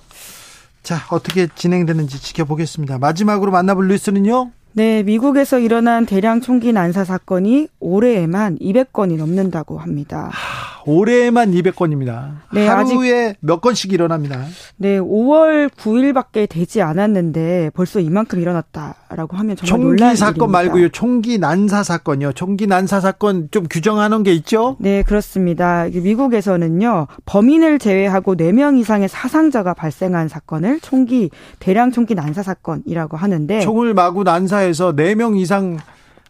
[0.82, 2.98] 자, 어떻게 진행되는지 지켜보겠습니다.
[2.98, 4.50] 마지막으로 만나볼 뉴스는요?
[4.72, 10.30] 네, 미국에서 일어난 대량 총기 난사 사건이 올해에만 200건이 넘는다고 합니다.
[10.32, 12.38] 하, 올해에만 200건입니다.
[12.52, 14.44] 네, 하루에 아직, 몇 건씩 일어납니다.
[14.76, 20.58] 네, 5월 9일밖에 되지 않았는데 벌써 이만큼 일어났다라고 하면 정말 총기 놀라운 사건 일입니다.
[20.58, 20.88] 말고요.
[20.90, 22.32] 총기 난사 사건이요.
[22.32, 24.76] 총기 난사 사건 좀 규정하는 게 있죠?
[24.80, 25.86] 네, 그렇습니다.
[25.92, 27.08] 미국에서는요.
[27.26, 34.24] 범인을 제외하고 4명 이상의 사상자가 발생한 사건을 총기 대량 총기 난사 사건이라고 하는데 총을 마구
[34.24, 35.78] 난사 우리나라에서 4명 이상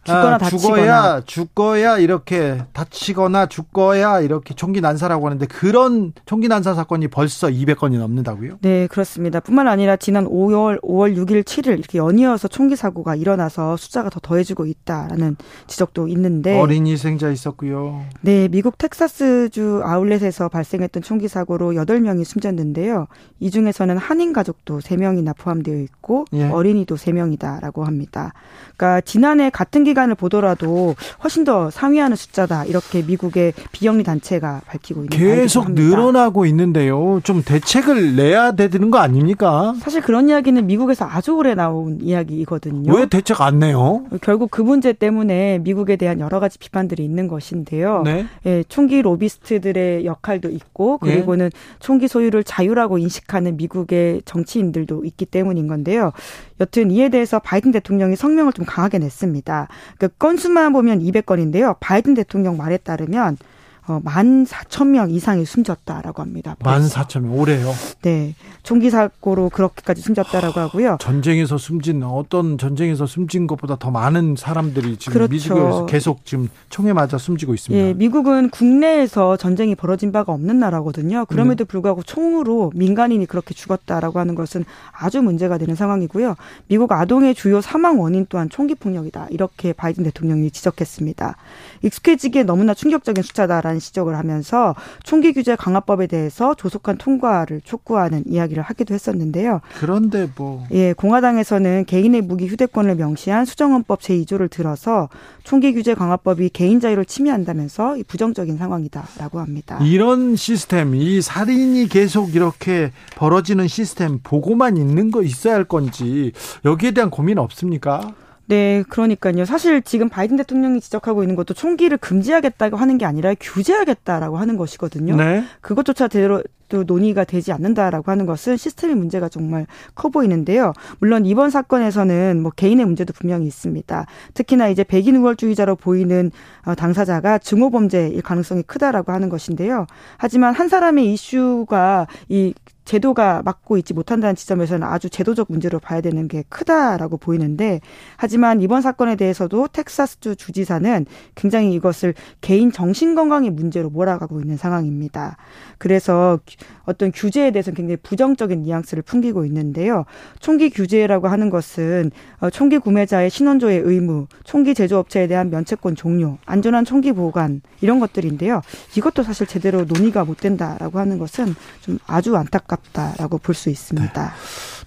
[0.03, 6.73] 죽거나 아, 다치거나 죽어야 죽거야 이렇게 다치거나 죽거야 이렇게 총기 난사라고 하는데 그런 총기 난사
[6.73, 8.57] 사건이 벌써 200건이 넘는다고요?
[8.61, 9.39] 네, 그렇습니다.
[9.39, 14.65] 뿐만 아니라 지난 5월 5월 6일 7일 이렇게 연이어서 총기 사고가 일어나서 숫자가 더 더해지고
[14.65, 15.37] 있다라는
[15.67, 18.03] 지적도 있는데 어린이 희생자 있었고요.
[18.21, 23.07] 네, 미국 텍사스주 아울렛에서 발생했던 총기 사고로 8명이 숨졌는데요.
[23.39, 26.49] 이 중에서는 한인 가족도 3명이나 포함되어 있고 예.
[26.49, 28.33] 어린이도 3명이다라고 합니다.
[28.75, 35.03] 그러니까 지난해 같은 기 기간을 보더라도 훨씬 더 상회하는 숫자다 이렇게 미국의 비영리 단체가 밝히고
[35.03, 37.21] 있는 계속 늘어나고 있는데요.
[37.23, 39.73] 좀 대책을 내야 되는 거 아닙니까?
[39.79, 42.93] 사실 그런 이야기는 미국에서 아주 오래 나온 이야기이거든요.
[42.93, 44.03] 왜 대책 안 내요?
[44.21, 48.01] 결국 그 문제 때문에 미국에 대한 여러 가지 비판들이 있는 것인데요.
[48.03, 48.25] 네.
[48.45, 51.57] 예, 총기 로비스트들의 역할도 있고 그리고는 네.
[51.79, 56.11] 총기 소유를 자유라고 인식하는 미국의 정치인들도 있기 때문인 건데요.
[56.59, 59.67] 여튼 이에 대해서 바이든 대통령이 성명을 좀 강하게 냈습니다.
[59.97, 61.77] 그 건수만 보면 200건인데요.
[61.79, 63.37] 바이든 대통령 말에 따르면
[63.85, 66.55] 어, 14,000명 이상이 숨졌다라고 합니다.
[66.59, 67.71] 14,000명 올해요?
[68.01, 68.33] 네.
[68.63, 70.97] 총기 사고로 그렇게까지 숨졌다라고 하고요.
[71.01, 75.33] 전쟁에서 숨진 어떤 전쟁에서 숨진 것보다 더 많은 사람들이 지금 그렇죠.
[75.33, 77.87] 미국에서 계속 지금 총에 맞아 숨지고 있습니다.
[77.87, 81.25] 예, 미국은 국내에서 전쟁이 벌어진 바가 없는 나라거든요.
[81.25, 81.67] 그럼에도 네.
[81.67, 86.35] 불구하고 총으로 민간인이 그렇게 죽었다라고 하는 것은 아주 문제가 되는 상황이고요.
[86.69, 89.27] 미국 아동의 주요 사망 원인 또한 총기 폭력이다.
[89.29, 91.35] 이렇게 바이든 대통령이 지적했습니다.
[91.81, 98.63] 익숙해지기에 너무나 충격적인 숫자다라는 대한 지적을 하면서 총기 규제 강화법에 대해서 조속한 통과를 촉구하는 이야기를
[98.63, 99.61] 하기도 했었는데요.
[99.79, 105.09] 그런데 뭐 예, 공화당에서는 개인의 무기 휴대권을 명시한 수정헌법 제2조를 들어서
[105.43, 109.79] 총기 규제 강화법이 개인 자유를 침해한다면서 부정적인 상황이다라고 합니다.
[109.81, 116.31] 이런 시스템, 이 살인이 계속 이렇게 벌어지는 시스템 보고만 있는 거 있어야 할 건지
[116.65, 118.13] 여기에 대한 고민 없습니까?
[118.45, 119.45] 네, 그러니까요.
[119.45, 125.15] 사실 지금 바이든 대통령이 지적하고 있는 것도 총기를 금지하겠다고 하는 게 아니라 규제하겠다라고 하는 것이거든요.
[125.15, 125.43] 네.
[125.61, 130.73] 그것조차 제대로 것도 논의가 되지 않는다라고 하는 것은 시스템의 문제가 정말 커 보이는데요.
[130.99, 134.05] 물론 이번 사건에서는 뭐 개인의 문제도 분명히 있습니다.
[134.33, 136.31] 특히나 이제 백인 우월주의자로 보이는
[136.65, 139.85] 어, 당사자가 증오 범죄일 가능성이 크다라고 하는 것인데요.
[140.17, 142.53] 하지만 한 사람의 이슈가 이
[142.85, 147.79] 제도가 막고 있지 못한다는 지점에서는 아주 제도적 문제로 봐야 되는 게 크다라고 보이는데
[148.17, 151.05] 하지만 이번 사건에 대해서도 텍사스주 주지사는
[151.35, 155.37] 굉장히 이것을 개인 정신 건강의 문제로 몰아가고 있는 상황입니다.
[155.77, 156.39] 그래서
[156.85, 160.05] 어떤 규제에 대해서는 굉장히 부정적인 뉘앙스를 풍기고 있는데요.
[160.39, 166.83] 총기 규제라고 하는 것은 어, 총기 구매자의 신원조의 의무, 총기 제조업체에 대한 면책권 종료, 안전한
[166.83, 168.61] 총기 보관 이런 것들인데요.
[168.97, 174.21] 이것도 사실 제대로 논의가 못 된다라고 하는 것은 좀 아주 안타깝다라고 볼 수 있습니다.
[174.23, 174.29] 네.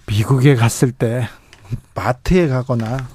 [0.09, 1.29] 미국에 갔을 때
[1.95, 3.09] 마트에 가거나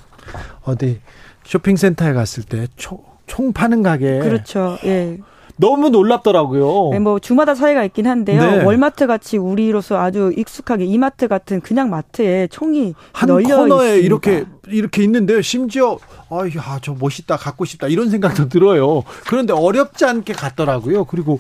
[0.64, 1.02] 어디
[1.46, 4.78] 쇼핑센터에 갔을 때 총, 총 파는 가게 그렇죠.
[4.86, 5.18] 예.
[5.62, 6.90] 너무 놀랍더라고요.
[6.92, 8.42] 네, 뭐 주마다 차이가 있긴 한데요.
[8.42, 8.64] 네.
[8.66, 14.06] 월마트 같이 우리로서 아주 익숙하게 이마트 같은 그냥 마트에 총이 한 널려 코너에 있습니다.
[14.06, 15.42] 이렇게 이렇게 있는데요.
[15.42, 15.98] 심지어
[16.30, 19.04] 아야 저 멋있다 갖고 싶다 이런 생각도 들어요.
[19.28, 21.06] 그런데 어렵지 않게 갔더라고요.
[21.06, 21.40] 그리고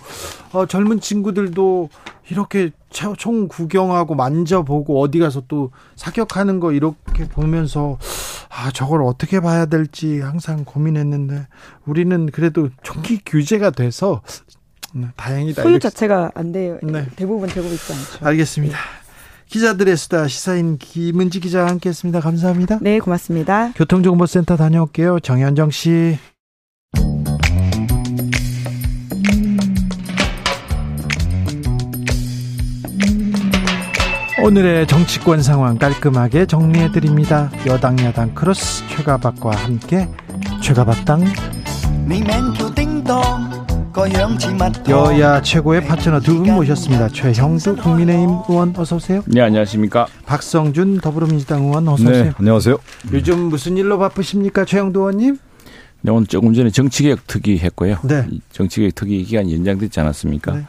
[0.51, 1.89] 어, 젊은 친구들도
[2.29, 7.97] 이렇게 총 구경하고 만져보고 어디 가서 또 사격하는 거 이렇게 보면서
[8.49, 11.47] 아 저걸 어떻게 봐야 될지 항상 고민했는데
[11.85, 14.21] 우리는 그래도 총기 규제가 돼서
[14.95, 15.63] 음, 다행이다.
[15.63, 16.77] 소유 자체가 안 돼요.
[16.83, 17.07] 네.
[17.15, 18.25] 대부분 되고 있지 않죠.
[18.25, 18.77] 알겠습니다.
[19.51, 19.59] 네.
[19.59, 22.21] 기자들의 수다 시사인 김은지 기자와 함께했습니다.
[22.21, 22.79] 감사합니다.
[22.81, 23.73] 네, 고맙습니다.
[23.75, 25.19] 교통정보센터 다녀올게요.
[25.19, 26.17] 정현정 씨.
[34.43, 37.51] 오늘의 정치권 상황 깔끔하게 정리해 드립니다.
[37.67, 40.07] 여당 야당 크로스 최가박과 함께
[40.63, 41.25] 최가박당
[44.89, 47.09] 여야 최고의 파트너 두 분 모셨습니다.
[47.09, 49.21] 최형두 국민의힘 의원 어서 오세요.
[49.27, 50.07] 네 안녕하십니까.
[50.25, 52.23] 박성준 더불어민주당 의원 어서 오세요.
[52.25, 52.77] 네, 안녕하세요.
[53.11, 55.37] 요즘 무슨 일로 바쁘십니까, 최형두 의원님?
[56.03, 57.97] 네, 오늘 조금 전에 정치개혁 특위 했고요.
[58.03, 58.25] 네.
[58.51, 60.53] 정치개혁 특위 기간이 연장됐지 않았습니까?
[60.53, 60.65] 네.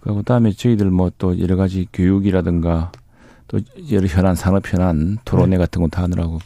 [0.00, 2.90] 그 다음에 저희들 뭐 또 여러 가지 교육이라든가
[3.46, 3.60] 또
[3.92, 5.58] 여러 현안 산업 현안 토론회 네.
[5.58, 6.40] 같은 거 다 하느라고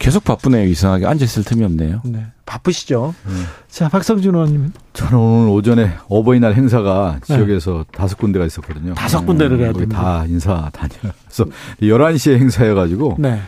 [0.00, 0.66] 계속 바쁘네요.
[0.66, 2.00] 이상하게 앉아있을 틈이 없네요.
[2.06, 2.24] 네.
[2.46, 3.14] 바쁘시죠.
[3.26, 3.32] 네.
[3.68, 4.72] 자, 박성준 의원님.
[4.94, 7.36] 저는 오늘 오전에 어버이날 행사가 네.
[7.36, 8.94] 지역에서 다섯 군데가 있었거든요.
[8.94, 10.00] 다섯 군데를 해야 됩니다.
[10.02, 11.44] 다 인사 다녀서
[11.82, 13.40] 11시에 행사여가지고 네.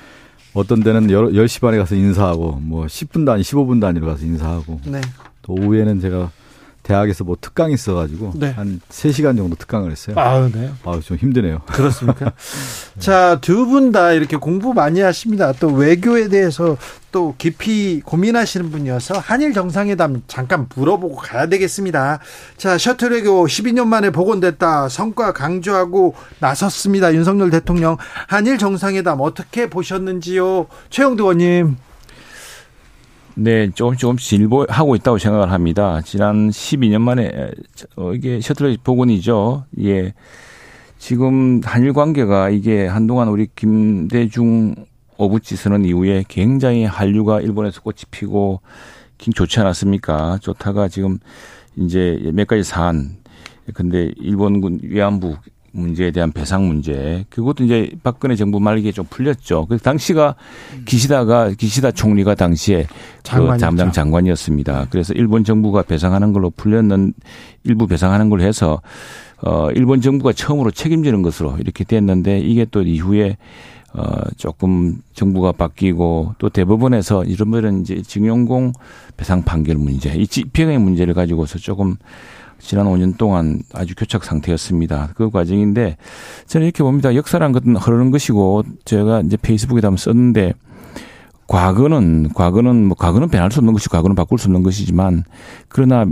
[0.52, 5.00] 어떤 데는 10 시 반에 가서 인사하고 뭐 10분 단위, 15분 단위로 가서 인사하고 네.
[5.40, 6.30] 또 오후에는 제가
[6.82, 8.50] 대학에서 뭐 특강이 있어가지고 네.
[8.50, 10.16] 한 3시간 정도 특강을 했어요.
[10.18, 10.70] 아, 네.
[10.84, 11.60] 아, 좀 힘드네요.
[11.70, 12.32] 그렇습니까?
[12.98, 15.52] 자, 두 분 다 이렇게 공부 많이 하십니다.
[15.52, 16.76] 또 외교에 대해서
[17.12, 22.18] 또 깊이 고민하시는 분이어서 한일 정상회담 잠깐 물어보고 가야 되겠습니다.
[22.56, 24.88] 자, 셔틀 외교 12년 만에 복원됐다.
[24.88, 27.14] 성과 강조하고 나섰습니다.
[27.14, 27.96] 윤석열 대통령
[28.28, 30.66] 한일 정상회담 어떻게 보셨는지요?
[30.90, 31.76] 최영두 의원님.
[33.34, 36.02] 네, 조금 조금씩 진보하고 있다고 생각을 합니다.
[36.04, 37.50] 지난 12년 만에
[37.96, 39.64] 어, 이게 셔틀 복원이죠.
[39.80, 40.12] 예.
[40.98, 44.74] 지금 한일 관계가 이게 한동안 우리 김대중
[45.16, 48.60] 오부치 선언 이후에 굉장히 한류가 일본에서 꽃이 피고
[49.16, 50.38] 좋지 않았습니까?
[50.42, 51.18] 좋다가 지금
[51.76, 53.16] 이제 몇 가지 사안
[53.74, 55.36] 근데 일본군 위안부
[55.72, 59.66] 문제에 대한 배상 문제 그것도 이제 박근혜 정부 말기에 좀 풀렸죠.
[59.66, 60.36] 그 당시가
[60.84, 62.86] 기시다가 기시다 총리가 당시에
[63.22, 64.88] 그 담당 장관이었습니다.
[64.90, 67.14] 그래서 일본 정부가 배상하는 걸로 풀렸는
[67.64, 68.80] 일부 배상하는 걸로 해서
[69.38, 73.38] 어 일본 정부가 처음으로 책임지는 것으로 이렇게 됐는데 이게 또 이후에
[73.94, 74.02] 어
[74.36, 78.72] 조금 정부가 바뀌고 또 대법원에서 이런 분은 이제 징용공
[79.16, 81.96] 배상 판결 문제 이 집행의 문제를 가지고서 조금
[82.62, 85.10] 지난 5년 동안 아주 교착 상태였습니다.
[85.14, 85.96] 그 과정인데
[86.46, 87.14] 저는 이렇게 봅니다.
[87.14, 90.54] 역사란 것은 흐르는 것이고 제가 이제 페이스북에다 한번 썼는데
[91.48, 95.24] 과거는 과거는 뭐 과거는 변할 수 없는 것이 과거는 바꿀 수 없는 것이지만
[95.68, 96.06] 그러나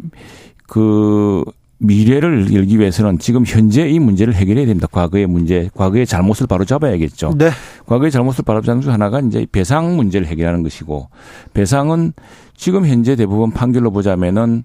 [0.66, 1.44] 그
[1.78, 4.86] 미래를 열기 위해서는 지금 현재 이 문제를 해결해야 됩니다.
[4.90, 7.34] 과거의 문제, 과거의 잘못을 바로 잡아야겠죠.
[7.38, 7.50] 네.
[7.86, 11.08] 과거의 잘못을 바로 잡는 중 하나가 이제 배상 문제를 해결하는 것이고
[11.54, 12.12] 배상은
[12.54, 14.64] 지금 현재 대부분 판결로 보자면은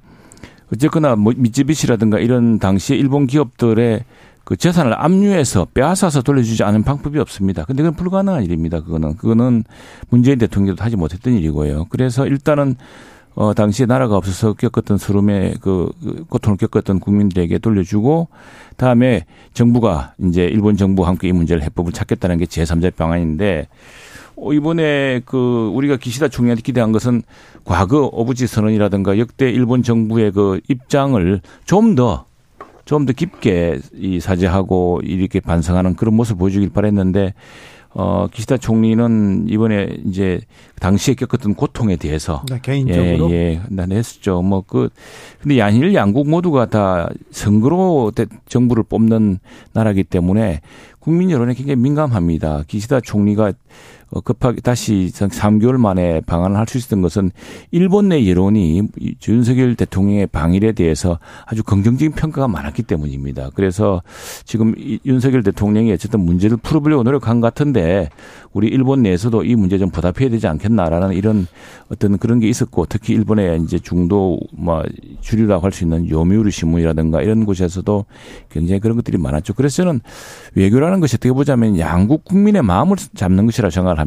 [0.75, 4.03] 어쨌거나 뭐 미쯔비시라든가 이런 당시에 일본 기업들의
[4.43, 7.65] 그 재산을 압류해서 빼앗아서 돌려주지 않은 방법이 없습니다.
[7.65, 8.81] 근데 그건 불가능한 일입니다.
[8.81, 9.63] 그거는 그거는
[10.09, 11.85] 문재인 대통령도 하지 못했던 일이고요.
[11.89, 12.75] 그래서 일단은
[13.33, 18.29] 어 당시에 나라가 없어서 겪었던 서름의 그, 그 고통을 겪었던 국민들에게 돌려주고
[18.77, 23.67] 다음에 정부가 이제 일본 정부와 함께 이 문제를 해법을 찾겠다는 게 제3자 방안인데 어,
[24.53, 27.23] 이번에 그 우리가 기시다 총리한테 기대한 것은
[27.63, 32.25] 과거 오부지 선언이라든가 역대 일본 정부의 그 입장을 좀 더
[32.85, 37.33] 좀더 깊게 이 사죄하고 이렇게 반성하는 그런 모습을 보여주길 바랬는데
[37.97, 40.41] 어, 기시다 총리는 이번에 이제
[40.81, 44.41] 당시에 겪었던 고통에 대해서 네, 개인적으로 예, 예, 난 했었죠.
[44.41, 44.89] 뭐 그
[45.41, 48.11] 근데 양일 양국 모두가 다 선거로
[48.49, 49.39] 정부를 뽑는
[49.71, 50.59] 나라기 때문에
[50.99, 52.63] 국민 여론에 굉장히 민감합니다.
[52.67, 57.31] 기시다 총리가 어, 급하게 다시 3개월 만에 방한을 할 수 있었던 것은
[57.69, 58.87] 일본 내 여론이
[59.27, 63.51] 윤석열 대통령의 방일에 대해서 아주 긍정적인 평가가 많았기 때문입니다.
[63.53, 64.01] 그래서
[64.45, 64.73] 지금
[65.05, 68.09] 윤석열 대통령이 어쨌든 문제를 풀어보려고 노력한 것 같은데
[68.51, 71.45] 우리 일본 내에서도 이 문제 좀 보답해야 되지 않겠나라는 이런
[71.89, 74.81] 어떤 그런 게 있었고 특히 일본의 이제 중도 뭐
[75.21, 78.05] 주류라고 할 수 있는 요미우리 신문이라든가 이런 곳에서도
[78.49, 79.53] 굉장히 그런 것들이 많았죠.
[79.53, 79.99] 그래서 저는
[80.55, 84.04] 외교라는 것이 어떻게 보자면 양국 국민의 마음을 잡는 것이라 생각을 합니다.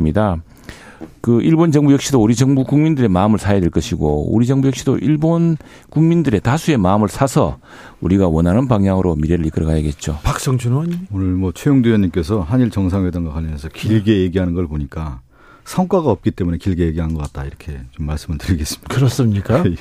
[1.20, 5.56] 그 일본 정부 역시도 우리 정부 국민들의 마음을 사야 될 것이고 우리 정부 역시도 일본
[5.90, 7.58] 국민들의 다수의 마음을 사서
[8.00, 10.18] 우리가 원하는 방향으로 미래를 이끌어 가야겠죠.
[10.22, 15.20] 박성준 의원님 오늘 뭐 최영두 의원님께서 한일 정상회담과 관련해서 길게 얘기하는 걸 보니까
[15.64, 18.94] 성과가 없기 때문에 길게 얘기한 것 같다 이렇게 좀 말씀을 드리겠습니다.
[18.94, 19.64] 그렇습니까?
[19.68, 19.76] 예.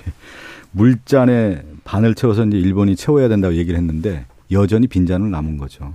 [0.71, 5.93] 물잔에 반을 채워서 이제 일본이 채워야 된다고 얘기를 했는데 여전히 빈잔을 남은 거죠.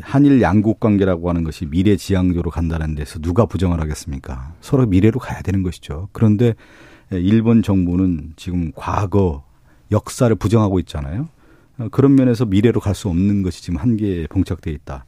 [0.00, 4.54] 한일 양국 관계라고 하는 것이 미래 지향적으로 간다는 데서 누가 부정을 하겠습니까?
[4.60, 6.08] 서로 미래로 가야 되는 것이죠.
[6.12, 6.54] 그런데
[7.10, 9.44] 일본 정부는 지금 과거
[9.92, 11.28] 역사를 부정하고 있잖아요.
[11.90, 15.04] 그런 면에서 미래로 갈 수 없는 것이 지금 한계에 봉착돼 있다.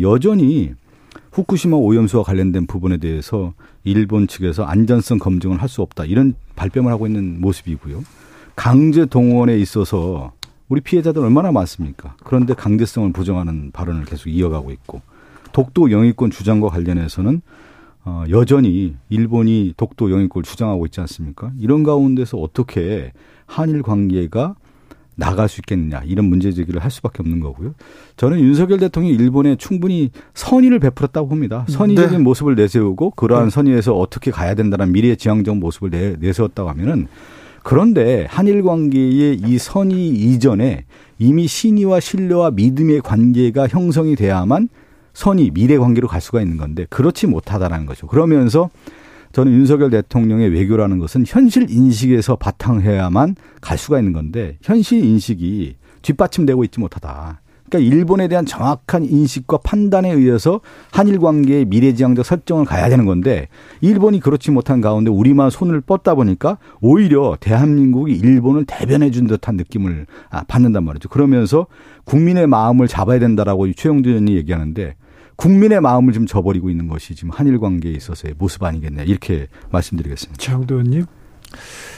[0.00, 0.74] 여전히
[1.32, 3.54] 후쿠시마 오염수와 관련된 부분에 대해서
[3.84, 6.04] 일본 측에서 안전성 검증을 할 수 없다.
[6.04, 8.02] 이런 발뺌을 하고 있는 모습이고요.
[8.56, 10.32] 강제 동원에 있어서
[10.68, 12.14] 우리 피해자들 얼마나 많습니까?
[12.24, 15.00] 그런데 강제성을 부정하는 발언을 계속 이어가고 있고
[15.52, 17.40] 독도 영유권 주장과 관련해서는
[18.04, 21.52] 어, 여전히 일본이 독도 영유권을 주장하고 있지 않습니까?
[21.58, 23.12] 이런 가운데서 어떻게
[23.46, 24.54] 한일 관계가
[25.18, 27.74] 나갈 수 있겠느냐 이런 문제 제기를 할 수밖에 없는 거고요.
[28.16, 31.64] 저는 윤석열 대통령이 일본에 충분히 선의를 베풀었다고 봅니다.
[31.68, 32.22] 선의적인 네.
[32.22, 33.50] 모습을 내세우고 그러한 네.
[33.50, 37.08] 선의에서 어떻게 가야 된다는 미래 지향적 모습을 내, 내세웠다고 하면은
[37.62, 40.84] 그런데 한일 관계의 이 선의 이전에
[41.18, 44.68] 이미 신의와 신뢰와 믿음의 관계가 형성이 돼야만
[45.12, 48.06] 선의 미래 관계로 갈 수가 있는 건데 그렇지 못하다라는 거죠.
[48.06, 48.70] 그러면서
[49.32, 56.64] 저는 윤석열 대통령의 외교라는 것은 현실 인식에서 바탕해야만 갈 수가 있는 건데 현실 인식이 뒷받침되고
[56.64, 57.40] 있지 못하다.
[57.68, 63.48] 그러니까 일본에 대한 정확한 인식과 판단에 의해서 한일 관계의 미래지향적 설정을 가야 되는 건데
[63.80, 70.06] 일본이 그렇지 못한 가운데 우리만 손을 뻗다 보니까 오히려 대한민국이 일본을 대변해 준 듯한 느낌을
[70.30, 71.08] 아, 받는단 말이죠.
[71.08, 71.66] 그러면서
[72.04, 74.96] 국민의 마음을 잡아야 된다라고 최영두 의원이 얘기하는데
[75.36, 80.36] 국민의 마음을 좀 저버리고 있는 것이 지금 한일 관계에 있어서의 모습 아니겠냐 이렇게 말씀드리겠습니다.
[80.38, 81.04] 최영두 의원님.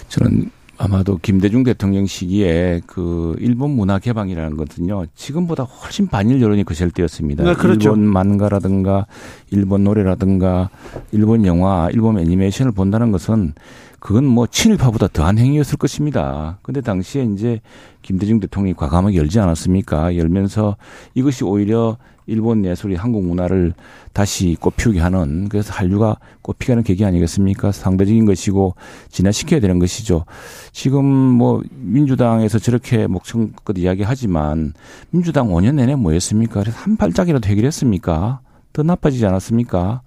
[0.08, 0.50] 저는
[0.82, 7.44] 아마도 김대중 대통령 시기에 그 일본 문화 개방이라는 것은요 지금보다 훨씬 반일 여론이 거셀 때였습니다.
[7.44, 7.90] 네, 그렇죠.
[7.90, 9.06] 일본 만가라든가
[9.50, 10.70] 일본 노래라든가
[11.12, 13.52] 일본 영화, 일본 애니메이션을 본다는 것은
[13.98, 16.58] 그건 뭐 친일파보다 더한 행위였을 것입니다.
[16.62, 17.60] 근데 당시에 이제
[18.00, 20.16] 김대중 대통령이 과감하게 열지 않았습니까?
[20.16, 20.78] 열면서
[21.12, 21.98] 이것이 오히려
[22.30, 23.74] 일본 예술이 한국 문화를
[24.12, 27.72] 다시 꽃피우게 하는 그래서 한류가 꽃피게 하는 계기 아니겠습니까?
[27.72, 28.74] 상대적인 것이고
[29.08, 30.24] 진화시켜야 되는 것이죠.
[30.72, 34.74] 지금 뭐 민주당에서 저렇게 목청껏 이야기하지만
[35.10, 36.60] 민주당 5년 내내 뭐였습니까?
[36.60, 38.40] 그래서 한 발짝이라도 해결했습니까?
[38.72, 40.02] 더 나빠지지 않았습니까?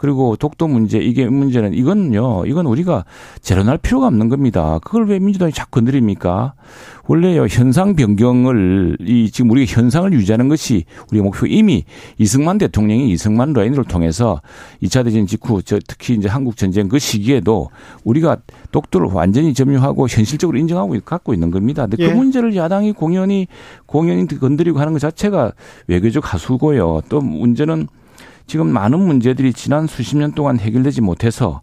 [0.00, 3.04] 그리고 독도 문제 이게 문제는 이건요 이건 우리가
[3.42, 4.78] 재론할 필요가 없는 겁니다.
[4.82, 6.54] 그걸 왜 민주당이 자꾸 건드립니까?
[7.06, 11.84] 원래요 현상 변경을 이 지금 우리가 현상을 유지하는 것이 우리의 목표 이미
[12.16, 14.40] 이승만 대통령이 이승만 라인을 통해서
[14.82, 17.68] 2차 대전 직후 저 특히 이제 한국 전쟁 그 시기에도
[18.02, 18.38] 우리가
[18.72, 21.82] 독도를 완전히 점유하고 현실적으로 인정하고 갖고 있는 겁니다.
[21.82, 22.08] 근데 그 예.
[22.08, 23.48] 그 문제를 야당이 공연히
[23.84, 25.52] 공연히 건드리고 하는 것 자체가
[25.88, 27.02] 외교적 하수고요.
[27.10, 27.86] 또 문제는
[28.50, 31.60] 지금 많은 문제들이 지난 수십 년 동안 해결되지 못해서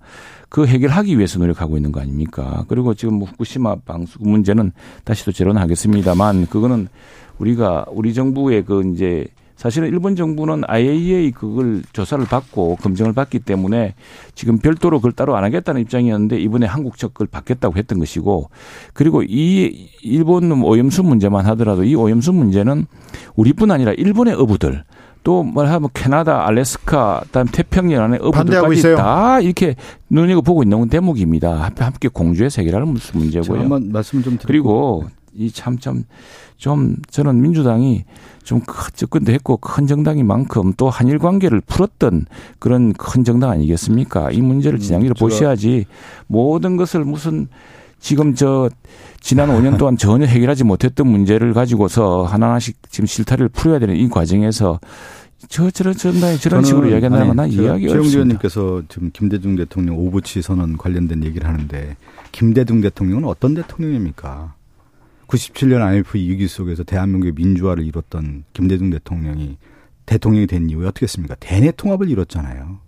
[0.47, 2.63] 그 해결하기 위해서 노력하고 있는 거 아닙니까?
[2.69, 4.71] 그리고 지금 뭐 후쿠시마 방수 문제는
[5.03, 6.87] 다시 또 재론하겠습니다만 그거는
[7.39, 13.95] 우리가 우리 정부의 그 이제 사실은 일본 정부는 IAEA 그걸 조사를 받고 검증을 받기 때문에
[14.33, 18.49] 지금 별도로 그걸 따로 안 하겠다는 입장이었는데 이번에 한국 측 그걸 받겠다고 했던 것이고
[18.93, 22.85] 그리고 이 일본 오염수 문제만 하더라도 이 오염수 문제는
[23.35, 24.85] 우리뿐 아니라 일본의 어부들
[25.27, 29.75] 또 뭐하면 캐나다, 알래스카, 그다음 태평양 안에 어부들까지 다 이렇게
[30.09, 31.69] 눈여겨 보고 있는 대목입니다.
[31.79, 33.59] 함께 공주의 세계라는 문제고요.
[33.59, 34.45] 한번 말씀 좀 드리고.
[34.47, 35.03] 그리고
[35.35, 36.05] 이 참 참
[36.55, 38.05] 좀 저는 민주당이
[38.45, 38.61] 좀
[38.95, 42.25] 접근도 했고 큰 정당인 만큼 또 한일 관계를 풀었던
[42.57, 44.31] 그런 큰 정당 아니겠습니까?
[44.31, 45.87] 이 문제를 음, 진양기로 보셔야지
[46.27, 47.49] 모든 것을 무슨
[47.99, 48.69] 지금 저
[49.19, 54.79] 지난 5년 동안 전혀 해결하지 못했던 문제를 가지고서 하나하나씩 지금 실타를 풀어야 되는 이 과정에서
[55.49, 57.93] 저 저런 저런 저런 식으로 이야기한다는 건 이해하기 어렵습니다.
[57.93, 61.95] 최영주 의원님께서 지금 김대중 대통령 오부치 선언 관련된 얘기를 하는데
[62.31, 64.55] 김대중 대통령은 어떤 대통령입니까?
[65.27, 69.57] 97년 IMF 위기 속에서 대한민국의 민주화를 이뤘던 김대중 대통령이
[70.07, 71.35] 대통령이 된 이후에 어떻게 했습니까?
[71.39, 72.79] 대내 통합을 이뤘잖아요.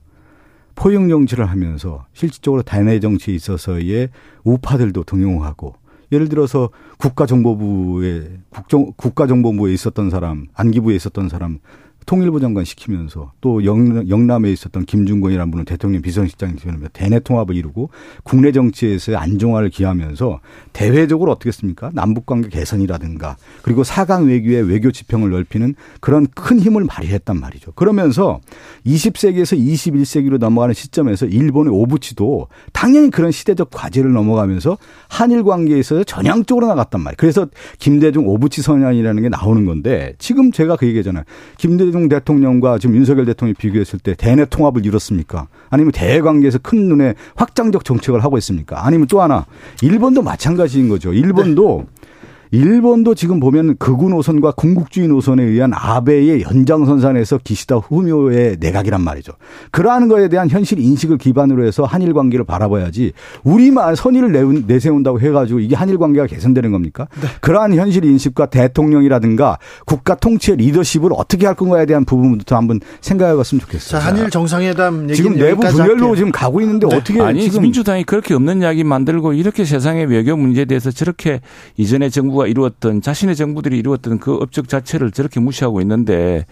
[0.73, 4.09] 포용 정치를 하면서 실질적으로 대내 정치에 있어서의
[4.43, 5.75] 우파들도 등용하고
[6.11, 11.59] 예를 들어서 국가정보부에 국정 국가정보부에 있었던 사람, 안기부에 있었던 사람
[12.05, 17.89] 통일부 장관 시키면서 또 영, 영남에 있었던 김중건이라는 분은 대통령 비서실장이 되면서 대내 통합을 이루고
[18.23, 20.39] 국내 정치에서의 안정화를 기하면서
[20.73, 21.91] 대외적으로 어떻게 했습니까?
[21.93, 27.73] 남북 관계 개선이라든가 그리고 사강 외교의 외교 지평을 넓히는 그런 큰 힘을 발휘했단 말이죠.
[27.73, 28.39] 그러면서
[28.85, 34.77] 20세기에서 21세기로 넘어가는 시점에서 일본의 오부치도 당연히 그런 시대적 과제를 넘어가면서
[35.09, 37.17] 한일 관계에 있어서 전향적으로 나갔단 말이에요.
[37.17, 37.47] 그래서
[37.77, 41.23] 김대중 오부치 선언이라는 게 나오는 건데 지금 제가 그 얘기잖아요.
[41.57, 45.47] 김대중 이재명 대통령과 지금 윤석열 대통령이 비교했을 때 대내 통합을 이뤘습니까?
[45.69, 48.85] 아니면 대외 관계에서 큰 눈에 확장적 정책을 하고 있습니까?
[48.85, 49.45] 아니면 또 하나
[49.81, 51.13] 일본도 마찬가지인 거죠.
[51.13, 51.98] 일본도 네.
[52.51, 59.33] 일본도 지금 보면 극우 노선과 군국주의 노선에 의한 아베의 연장선상에서 기시다 후미오의 내각이란 말이죠.
[59.71, 63.11] 그러한 거에 대한 현실 인식을 기반으로 해서 한일 관계를 바라봐야지
[63.43, 67.07] 우리만 선의를 내세운다고 해가지고 이게 한일 관계가 개선되는 겁니까?
[67.21, 67.27] 네.
[67.41, 73.61] 그러한 현실 인식과 대통령이라든가 국가 통치의 리더십을 어떻게 할 건가에 대한 부분부터 한번 생각해 봤으면
[73.61, 74.01] 좋겠어요.
[74.01, 76.15] 자, 한일 정상회담 지금 내부 분열로 할게요.
[76.15, 76.95] 지금 가고 있는데 네.
[76.95, 81.41] 어떻게 아니 지금 민주당이 그렇게 없는 이야기 만들고 이렇게 세상의 외교 문제에 대해서 저렇게
[81.77, 86.45] 이전에 정부 정부가 이루었던 자신의 정부들이 이루었던 그 업적 자체를 저렇게 무시하고 있는데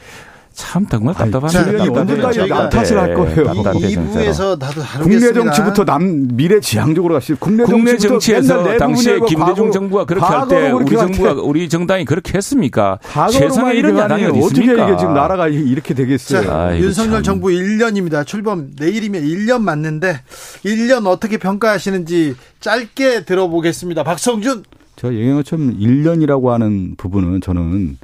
[0.53, 1.93] 참 정말 답답하네요.
[1.93, 3.45] 언제까지 남 탓을 할 거예요.
[3.45, 10.25] 2부에서 나도 국내 정치부터 남 미래 지향적으로 가시 국내, 국내 정치에서 당시에 김대중 정부가 그렇게
[10.25, 12.97] 할 때 우리 정부가 우리 정당이 그렇게 했습니까?
[13.31, 16.43] 세상에 이런 야당이 어떻게 이게 지금 나라가 이렇게 되겠어요?
[16.43, 17.23] 자, 아이고, 윤석열 참.
[17.23, 18.25] 정부 1년입니다.
[18.25, 20.21] 출범 내일이면 1년 맞는데
[20.65, 24.03] 1년 어떻게 평가하시는지 짧게 들어보겠습니다.
[24.03, 24.63] 박성준
[24.97, 27.97] 제가 얘기한 것처럼 1년이라고 하는 부분은 저는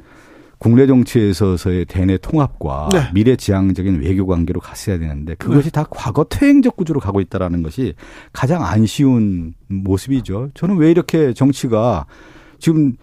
[0.58, 3.10] 국내 정치에서의 대내 통합과 네.
[3.12, 5.70] 미래지향적인 외교 관계로 갔어야 되는데 그것이 네.
[5.70, 7.94] 다 과거 퇴행적 구조로 가고 있다라는 것이
[8.32, 10.50] 가장 안 쉬운 모습이죠.
[10.54, 12.06] 저는 왜 이렇게 정치가
[12.58, 12.94] 지금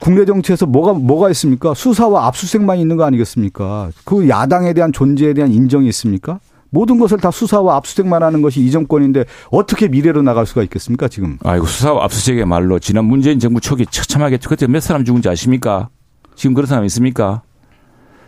[0.00, 1.72] 국내 정치에서 뭐가 뭐가 있습니까?
[1.72, 3.90] 수사와 압수수색만 있는 거 아니겠습니까?
[4.04, 6.40] 그 야당에 대한 존재에 대한 인정이 있습니까?
[6.74, 11.38] 모든 것을 다 수사와 압수수색만 하는 것이 이 정권인데 어떻게 미래로 나갈 수가 있겠습니까 지금?
[11.44, 15.88] 아이고 수사와 압수수색의 말로 지난 문재인 정부 초기 처참하게 그때 몇 사람 죽은지 아십니까?
[16.34, 17.42] 지금 그런 사람 있습니까?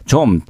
[0.05, 0.41] 좀,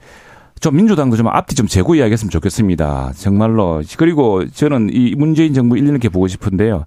[0.61, 3.13] 좀 민주당도 좀 앞뒤 좀 재고 이야기했으면 좋겠습니다.
[3.17, 3.83] 정말로.
[3.97, 6.85] 그리고 저는 이 문재인 정부 1년 이렇게 보고 싶은데요.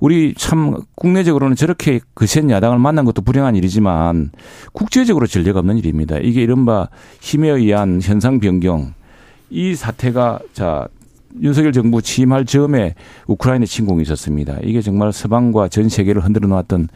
[0.00, 4.32] 우리 참 국내적으로는 저렇게 거센 야당을 만난 것도 불행한 일이지만
[4.72, 6.18] 국제적으로 전례가 없는 일입니다.
[6.18, 6.88] 이게 이른바
[7.20, 8.94] 힘에 의한 현상 변경,
[9.52, 10.88] 이 사태가 자
[11.40, 12.94] 윤석열 정부 취임할 즈음에
[13.26, 14.58] 우크라이나 침공이 있었습니다.
[14.62, 16.88] 이게 정말 서방과 전 세계를 흔들어 놓았던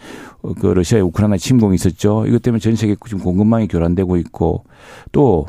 [0.60, 2.24] 그 러시아의 우크라이나 침공이 있었죠.
[2.26, 4.64] 이것 때문에 전 세계 지금 공급망이 교란되고 있고
[5.12, 5.46] 또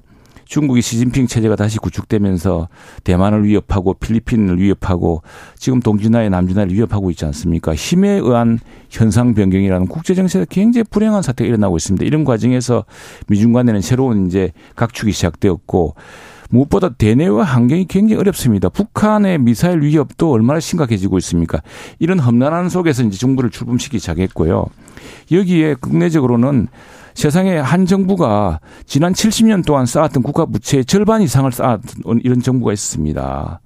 [0.48, 2.70] 중국이 시진핑 체제가 다시 구축되면서
[3.04, 5.22] 대만을 위협하고 필리핀을 위협하고
[5.58, 7.76] 지금 동진아의 남진아를 위협하고 있지 않습니까?
[7.76, 12.06] 힘에 의한 현상 변경이라는 국제 정세에서 굉장히 불행한 사태가 일어나고 있습니다.
[12.06, 12.86] 이런 과정에서
[13.28, 15.96] 미중 간에는 새로운 이제 각축이 시작되었고
[16.50, 18.70] 무엇보다 대내와 환경이 굉장히 어렵습니다.
[18.70, 21.62] 북한의 미사일 위협도 얼마나 심각해지고 있습니까?
[22.00, 24.68] 이런 험난한 속에서 이제 정부를 출범시키기 시작했고요.
[25.32, 26.68] 여기에 국내적으로는
[27.18, 33.60] 세상에 한 정부가 지난 70년 동안 쌓았던 국가 부채의 절반 이상을 쌓았던 이런 정부가 있습니다.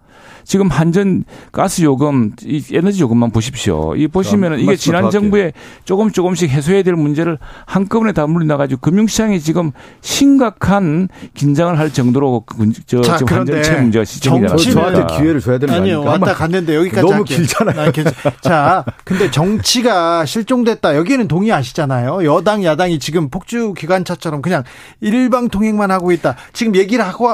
[0.51, 1.23] 지금 한전
[1.53, 3.95] 가스 요금, 이 에너지 요금만 보십시오.
[3.95, 5.53] 이 보시면은 이게 지난 정부에
[5.85, 9.71] 조금 조금씩 해소해야 될 문제를 한꺼번에 다 물려나가지고 금융시장이 지금
[10.01, 14.57] 심각한 긴장을 할 정도로 그저 자, 지금 한전 채 문제가 시점이잖아요.
[14.57, 17.37] 저한테 기회를 줘야 되는 아니요, 왔다 갔는데 여기까지 너무 할게요.
[17.37, 17.79] 길잖아요.
[17.79, 20.97] 아, 자, 근데 정치가 실종됐다.
[20.97, 22.25] 여기는 동의하시잖아요.
[22.25, 24.63] 여당 야당이 지금 폭주 기관차처럼 그냥
[24.99, 26.35] 일방 통행만 하고 있다.
[26.51, 27.29] 지금 얘기를 하고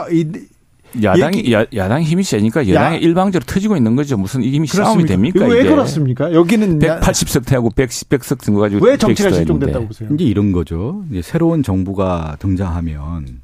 [1.01, 2.99] 야당이 야, 야당 힘이 세니까 여당이 야.
[2.99, 4.17] 일방적으로 터지고 있는 거죠.
[4.17, 5.45] 무슨 이게 싸움이 됩니까?
[5.45, 5.69] 왜 이게?
[5.69, 6.33] 그렇습니까?
[6.33, 10.09] 여기는 180석 태하고 110석 증거 가지고 왜 정치가 실종됐다고 보세요?
[10.13, 11.03] 이제 이런 거죠.
[11.11, 13.41] 이제 새로운 정부가 등장하면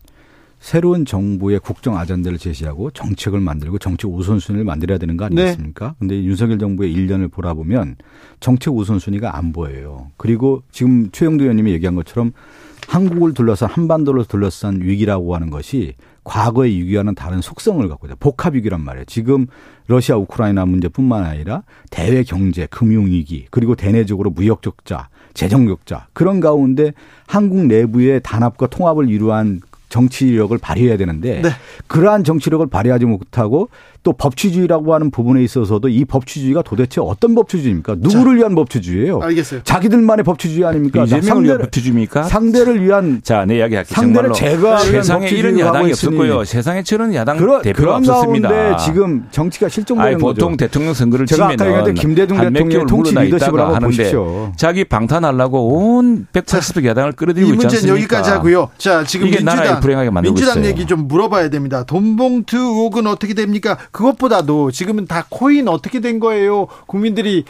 [0.59, 5.87] 새로운 정부의 국정 아젠다를 제시하고 정책을 만들고 정책 우선순위를 만들어야 되는 거 아니겠습니까?
[5.87, 5.93] 네.
[5.99, 7.97] 근데 윤석열 정부의 1년을 보라보면
[8.39, 10.07] 정책 우선순위가 안 보여요.
[10.15, 12.31] 그리고 지금 최영도 의원님이 얘기한 것처럼
[12.87, 18.15] 한국을 둘러싼 한반도를 둘러싼 위기라고 하는 것이 과거의 위기와는 다른 속성을 갖고 있다.
[18.19, 19.05] 복합 위기란 말이에요.
[19.05, 19.47] 지금
[19.87, 26.39] 러시아 우크라이나 문제뿐만 아니라 대외 경제, 금융 위기, 그리고 대내적으로 무역 적자, 재정 적자 그런
[26.39, 26.93] 가운데
[27.27, 31.49] 한국 내부의 단합과 통합을 이루한 정치력을 발휘해야 되는데 네.
[31.87, 33.69] 그러한 정치력을 발휘하지 못하고
[34.03, 37.95] 또 법치주의라고 하는 부분에 있어서도 이 법치주의가 도대체 어떤 법치주의입니까?
[37.99, 39.21] 누구를 자, 위한 법치주의예요?
[39.21, 39.61] 알겠어요.
[39.63, 41.03] 자기들만의 법치주의 아닙니까?
[41.05, 42.23] 이재명을 위한 법치주의입니까?
[42.23, 43.95] 상대를 위한 자, 내 이야기 할게요.
[43.95, 46.43] 상대를 제가 세상에 이런 야당이 없었고요.
[46.43, 48.49] 세상에 저런 야당 그러, 대표가 없었습니다.
[48.49, 50.57] 그런데 지금 정치가 실종되는 아니, 보통 거죠.
[50.57, 54.51] 대통령 선거를 제가 아까 얘기했던 김대중 대통령의 통치 리더십을 하는데 보십시오.
[54.57, 57.95] 자기 방탄하려고 온 180석 야당을 끌어들이고 있지 않습니까?
[57.95, 58.69] 여기까지 하고요.
[58.77, 59.79] 자, 지금 민주당,
[60.21, 60.65] 민주당.
[60.65, 61.85] 얘기 좀 물어봐야 됩니다.
[61.85, 63.77] 돈봉투 의혹은 어떻게 됩니까?
[63.93, 66.67] 그것보다도 지금은 다 코인 어떻게 된 거예요?
[66.87, 67.45] 국민들이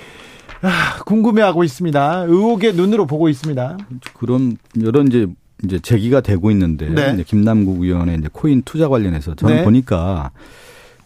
[0.61, 2.25] 아, 궁금해하고 있습니다.
[2.27, 3.77] 의혹의 눈으로 보고 있습니다.
[4.13, 5.27] 그런 여러 이제
[5.63, 7.23] 이제 제기가 되고 있는데 네.
[7.25, 9.63] 김남국 의원의 이제 코인 투자 관련해서 저는 네.
[9.63, 10.31] 보니까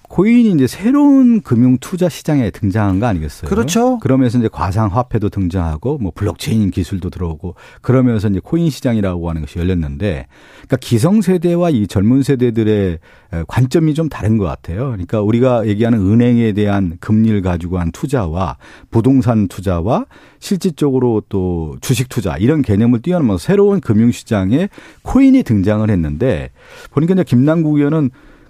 [0.08, 3.50] 코인이 이제 새로운 금융 투자 시장에 등장한 거 아니겠어요?
[3.50, 4.00] 그렇죠.
[4.00, 9.60] 그러면서 이제 가상 화폐도 등장하고 뭐 블록체인 기술도 들어오고 그러면서 이제 코인 시장이라고 하는 것이
[9.60, 13.00] 열렸는데 그러니까 기성 세대와 이 젊은 세대들의
[13.48, 14.86] 관점이 좀 다른 것 같아요.
[14.88, 18.58] 그러니까 우리가 얘기하는 은행에 대한 금리를 가지고 한 투자와
[18.90, 20.06] 부동산 투자와
[20.40, 24.70] 실질적으로 또 주식 투자 이런 개념을 뛰어넘어서 새로운 금융 시장에
[25.02, 26.52] 코인이 등장을 했는데
[26.92, 28.10] 보니까 이제 김남국 의원은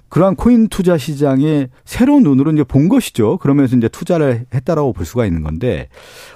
[0.09, 3.37] 그러한 코인 투자 시장에 새로운 눈으로 이제 본 것이죠.
[3.37, 5.89] 그러면서 이제 투자를 했다라고 볼 수가 있는 건데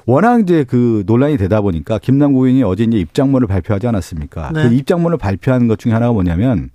[0.06, 4.52] 워낙 이제 그 논란이 되다 보니까 김남국 의원이 어제 이제 입장문을 발표하지 않았습니까?
[4.54, 4.70] 네.
[4.70, 6.70] 그 입장문을 발표한 것 중에 하나가 뭐냐면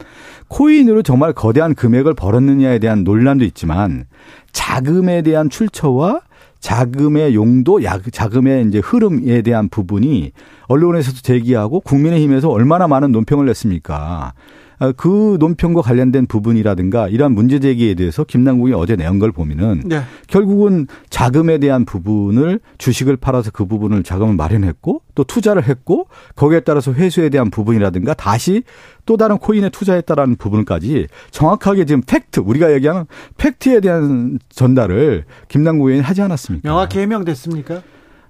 [0.49, 4.07] 코인으로 정말 거대한 금액을 벌었느냐에 대한 논란도 있지만
[4.53, 6.21] 자금에 대한 출처와
[6.61, 7.81] 자금의 용도,
[8.11, 10.33] 자금의 이제 흐름에 대한 부분이
[10.67, 14.33] 언론에서도 제기하고 국민의힘에서 얼마나 많은 논평을 냈습니까?
[14.79, 20.03] 아, 그 논평과 관련된 부분이라든가 이러한 문제 제기에 대해서 김남국이 어제 내온 걸 보면은 네.
[20.27, 26.93] 결국은 자금에 대한 부분을 주식을 팔아서 그 부분을 자금을 마련했고 또 투자를 했고 거기에 따라서
[26.93, 28.63] 회수에 대한 부분이라든가 다시
[29.07, 33.05] 또 다른 코인에 투자했다라는 부분까지 정확하게 지금 팩트 우리가 얘기하는
[33.39, 36.69] 팩트에 대한 전달을 김남국 의원이 하지 않았습니까?
[36.69, 37.83] 명확히 해명됐습니까?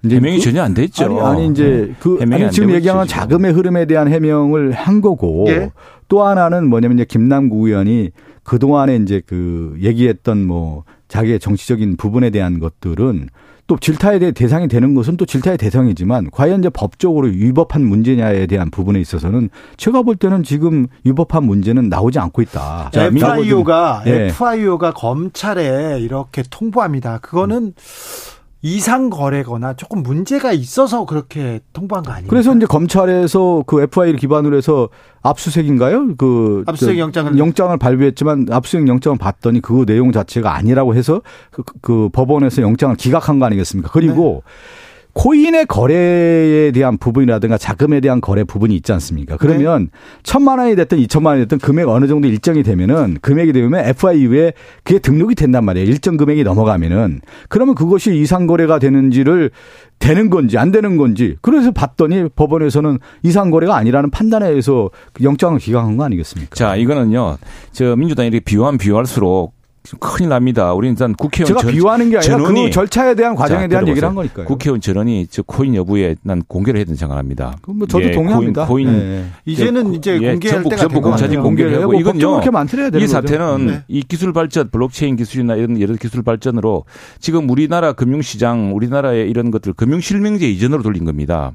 [0.04, 1.04] 이제 해명이 그, 전혀 안 됐죠.
[1.04, 5.70] 아니, 아니 이제 그 아니, 지금 얘기하는 자금의 흐름에 대한 해명을 한 거고 예?
[6.08, 8.10] 또 하나는 뭐냐면 이제 김남구 의원이
[8.42, 13.28] 그 동안에 이제 그 얘기했던 뭐 자기의 정치적인 부분에 대한 것들은
[13.66, 18.70] 또 질타에 대해 대상이 되는 것은 또 질타의 대상이지만 과연 이제 법적으로 위법한 문제냐에 대한
[18.70, 22.90] 부분에 있어서는 제가 볼 때는 지금 위법한 문제는 나오지 않고 있다.
[22.92, 24.26] 자, FIO가 예.
[24.28, 27.18] FIO가 검찰에 이렇게 통보합니다.
[27.18, 27.72] 그거는 음.
[28.62, 32.28] 이상 거래거나 조금 문제가 있어서 그렇게 통보한 거 아니에요?
[32.28, 34.88] 그래서 이제 검찰에서 그 FI를 기반으로 해서
[35.22, 36.16] 압수수색인가요?
[36.16, 42.08] 그 압수수색 영장을 영장을 발부했지만 압수수색 영장을 봤더니 그 내용 자체가 아니라고 해서 그, 그
[42.12, 43.90] 법원에서 영장을 기각한 거 아니겠습니까?
[43.92, 44.52] 그리고 네.
[45.16, 49.38] 코인의 거래에 대한 부분이라든가 자금에 대한 거래 부분이 있지 않습니까?
[49.38, 49.98] 그러면 네.
[50.22, 54.52] 천만 원이 됐든 이천만 원이 됐든 금액 어느 정도 일정이 되면은 금액이 되면 FIU에
[54.84, 55.88] 그게 등록이 된단 말이에요.
[55.88, 59.50] 일정 금액이 넘어가면은 그러면 그것이 이상 거래가 되는지를
[59.98, 64.90] 되는 건지 안 되는 건지 그래서 봤더니 법원에서는 이상 거래가 아니라는 판단에 의해서
[65.22, 66.54] 영장을 기각한 거 아니겠습니까?
[66.54, 67.38] 자, 이거는요.
[67.72, 69.55] 저 민주당이 이렇게 비유하면 비유할수록
[70.00, 70.72] 큰일 납니다.
[70.74, 74.08] 우리는 일단 국회의원 제가 전, 비유하는 게 아니라 그 절차에 대한 과정에 자, 대한 얘기를
[74.08, 74.46] 한 거니까요.
[74.46, 77.56] 국회의원 전원이 저 코인 여부에 난 공개를 해야 된다고 생각합니다.
[77.62, 78.66] 그럼 뭐 저도 예, 동의합니다.
[78.66, 79.24] 코인, 코인 네.
[79.44, 82.40] 이제는 예, 이제 공개할 전부, 때가 전부 공차지 공개를 하고 이건요.
[82.94, 83.82] 이 사태는 네.
[83.88, 86.84] 이 기술 발전, 블록체인 기술이나 이런 여러 기술 발전으로
[87.20, 91.52] 지금 우리나라 금융시장, 우리나라의 이런 것들 금융 실명제 이전으로 돌린 겁니다.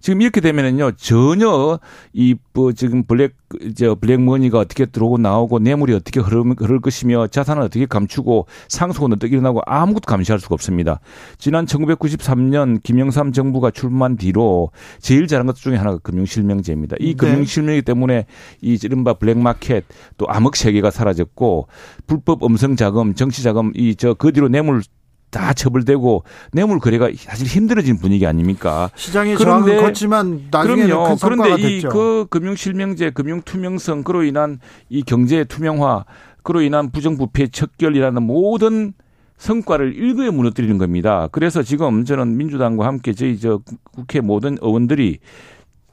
[0.00, 1.78] 지금 이렇게 되면은요 전혀
[2.12, 3.36] 이뭐 지금 블랙
[3.76, 9.32] 저 블랙머니가 어떻게 들어오고 나오고 뇌물이 어떻게 흐를, 흐를 것이며 자산을 어떻게 감추고 상속은 어떻게
[9.32, 11.00] 일어나고 아무것도 감시할 수가 없습니다.
[11.38, 14.70] 지난 1993년 김영삼 정부가 출범한 뒤로
[15.00, 16.96] 제일 잘한 것 중에 하나가 금융실명제입니다.
[17.00, 17.14] 이 네.
[17.14, 18.26] 금융실명제 때문에
[18.60, 19.84] 이 이른바 블랙마켓
[20.18, 21.68] 또 암흑 세계가 사라졌고
[22.06, 24.82] 불법 음성 자금, 정치 자금 이 저 그 뒤로 뇌물
[25.30, 28.90] 다 처벌되고 뇌물 거래가 사실 힘들어진 분위기 아닙니까?
[28.94, 31.16] 시장의 저항은 컸지만 그럼요.
[31.20, 34.58] 그런데 이 그 금융 실명제, 금융 투명성 그로 인한
[34.88, 36.04] 이 경제 투명화
[36.42, 38.94] 그로 인한 부정부패 척결이라는 모든
[39.36, 41.28] 성과를 일거에 무너뜨리는 겁니다.
[41.30, 43.60] 그래서 지금 저는 민주당과 함께 저희 저
[43.92, 45.18] 국회 모든 의원들이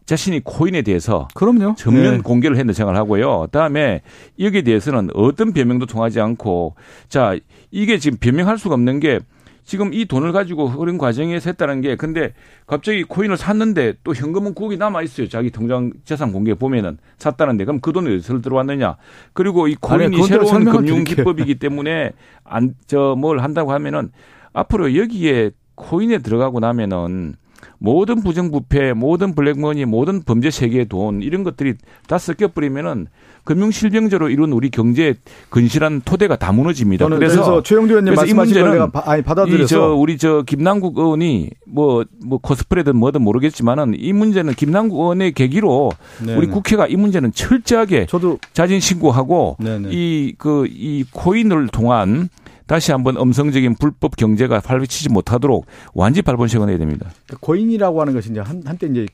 [0.05, 1.75] 자신이 코인에 대해서 그럼요.
[1.77, 2.21] 전면 네.
[2.21, 3.47] 공개를 했는 생각을 하고요.
[3.51, 4.01] 다음에
[4.39, 6.75] 여기에 대해서는 어떤 변명도 통하지 않고
[7.09, 7.35] 자
[7.71, 9.19] 이게 지금 변명할 수가 없는 게
[9.63, 12.33] 지금 이 돈을 가지고 흐른 과정에서 했다는 게 근데
[12.67, 15.27] 갑자기 코인을 샀는데 또 현금은 국이 남아 있어요.
[15.27, 18.97] 자기 통장 재산 공개 보면은 샀다는데 그럼 그 돈이 어디서 들어왔느냐?
[19.33, 22.11] 그리고 이 코인이 아니, 새로운 금융 기법이기 때문에
[22.43, 24.11] 안 저 뭘 한다고 하면은
[24.53, 27.33] 앞으로 여기에 코인에 들어가고 나면은
[27.77, 31.75] 모든 부정부패, 모든 블랙머니, 모든 범죄 세계의 돈 이런 것들이
[32.07, 33.07] 다 섞여 버리면은
[33.45, 35.13] 금융 실명제로 이룬 우리 경제
[35.49, 37.07] 근실한 토대가 다 무너집니다.
[37.07, 42.05] 그래서, 그래서 최영두 의원님 말씀하신 걸 내가 아니 받아들여서 저 우리 저 김남국 의원이 뭐뭐
[42.25, 45.91] 뭐 코스프레든 뭐든 모르겠지만은 이 문제는 김남국 의원의 계기로
[46.25, 46.37] 네네.
[46.37, 52.29] 우리 국회가 이 문제는 철저하게 저도 자진 신고하고 이 그이 그, 이 코인을 통한
[52.67, 57.09] 다시 한번 음성적인 불법 경제가 활발치지 못하도록 완전히 발본식을 해야 됩니다.
[57.39, 59.05] 고인이라고 하는 것이 이제 한, 한때 이제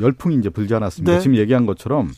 [0.00, 1.12] 열풍이 이제 불지 않았습니까?
[1.12, 1.20] 네.
[1.20, 2.10] 지금 얘기한 것처럼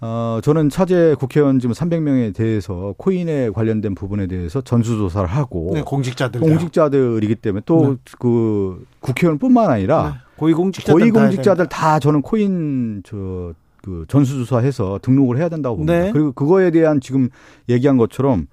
[0.00, 6.40] 어, 저는 차제 국회의원 지금 300명에 대해서 코인에 관련된 부분에 대해서 전수조사를 하고 네, 공직자들
[6.40, 8.14] 공직자들이기 때문에 또그 네.
[8.18, 10.24] 그 국회의원뿐만 아니라 네.
[10.36, 15.98] 고위공직자들, 고위공직자들 다, 다 저는 코인 저그 전수조사해서 등록을 해야 된다고 봅니다.
[15.98, 16.12] 네.
[16.12, 17.28] 그리고 그거에 대한 지금
[17.68, 18.46] 얘기한 것처럼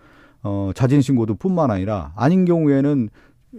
[0.44, 3.10] 어, 자진 신고도 뿐만 아니라 아닌 경우에는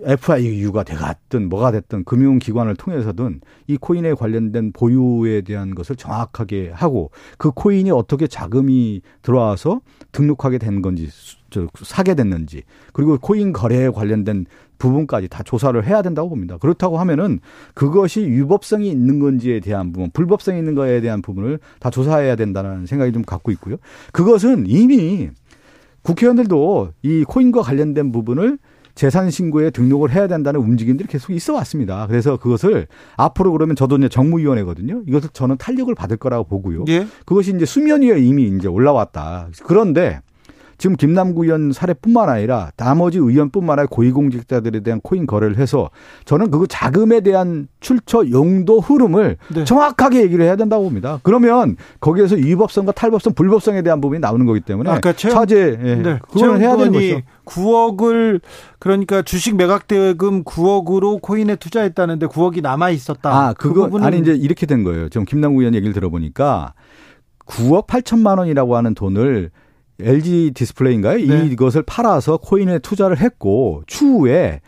[0.04, 7.50] FIU가 돼갔든 뭐가 됐든 금융기관을 통해서든 이 코인에 관련된 보유에 대한 것을 정확하게 하고 그
[7.50, 11.10] 코인이 어떻게 자금이 들어와서 등록하게 된 건지
[11.50, 12.62] 저 사게 됐는지
[12.94, 14.46] 그리고 코인 거래에 관련된
[14.78, 16.56] 부분까지 다 조사를 해야 된다고 봅니다.
[16.56, 17.38] 그렇다고 하면은
[17.74, 23.12] 그것이 위법성이 있는 건지에 대한 부분, 불법성이 있는 거에 대한 부분을 다 조사해야 된다는 생각이
[23.12, 23.76] 좀 갖고 있고요.
[24.12, 25.30] 그것은 이미
[26.02, 28.58] 국회의원들도 이 코인과 관련된 부분을
[28.94, 32.06] 재산 신고에 등록을 해야 된다는 움직임들이 계속 있어 왔습니다.
[32.06, 32.86] 그래서 그것을
[33.16, 35.02] 앞으로 그러면 저도 이제 정무위원회거든요.
[35.06, 36.84] 이것을 저는 탄력을 받을 거라고 보고요.
[36.88, 37.06] 예.
[37.24, 39.48] 그것이 이제 수면 위에 이미 이제 올라왔다.
[39.64, 40.20] 그런데
[40.82, 45.90] 지금 김남구 의원 사례뿐만 아니라 나머지 의원뿐만 아니라 고위공직자들에 대한 코인 거래를 해서
[46.24, 49.62] 저는 그 자금에 대한 출처 용도 흐름을 네.
[49.62, 51.20] 정확하게 얘기를 해야 된다고 봅니다.
[51.22, 56.18] 그러면 거기에서 위법성과 탈법성, 불법성에 대한 부분이 나오는 거기 때문에 아까 최 차제 예, 네.
[56.28, 57.20] 그걸 해야 되는 거죠.
[57.44, 58.40] 9억을
[58.80, 63.30] 그러니까 주식 매각 대금 9억으로 코인에 투자했다는데 9억이 남아 있었다.
[63.30, 65.08] 아, 그거 그 아니 이제 이렇게 된 거예요.
[65.10, 66.74] 지금 김남구 의원 얘기를 들어보니까
[67.46, 69.50] 9억 8천만 원이라고 하는 돈을
[70.00, 71.26] LG 디스플레이인가요?
[71.26, 71.46] 네.
[71.46, 74.60] 이것을 팔아서 코인에 투자를 했고 추후에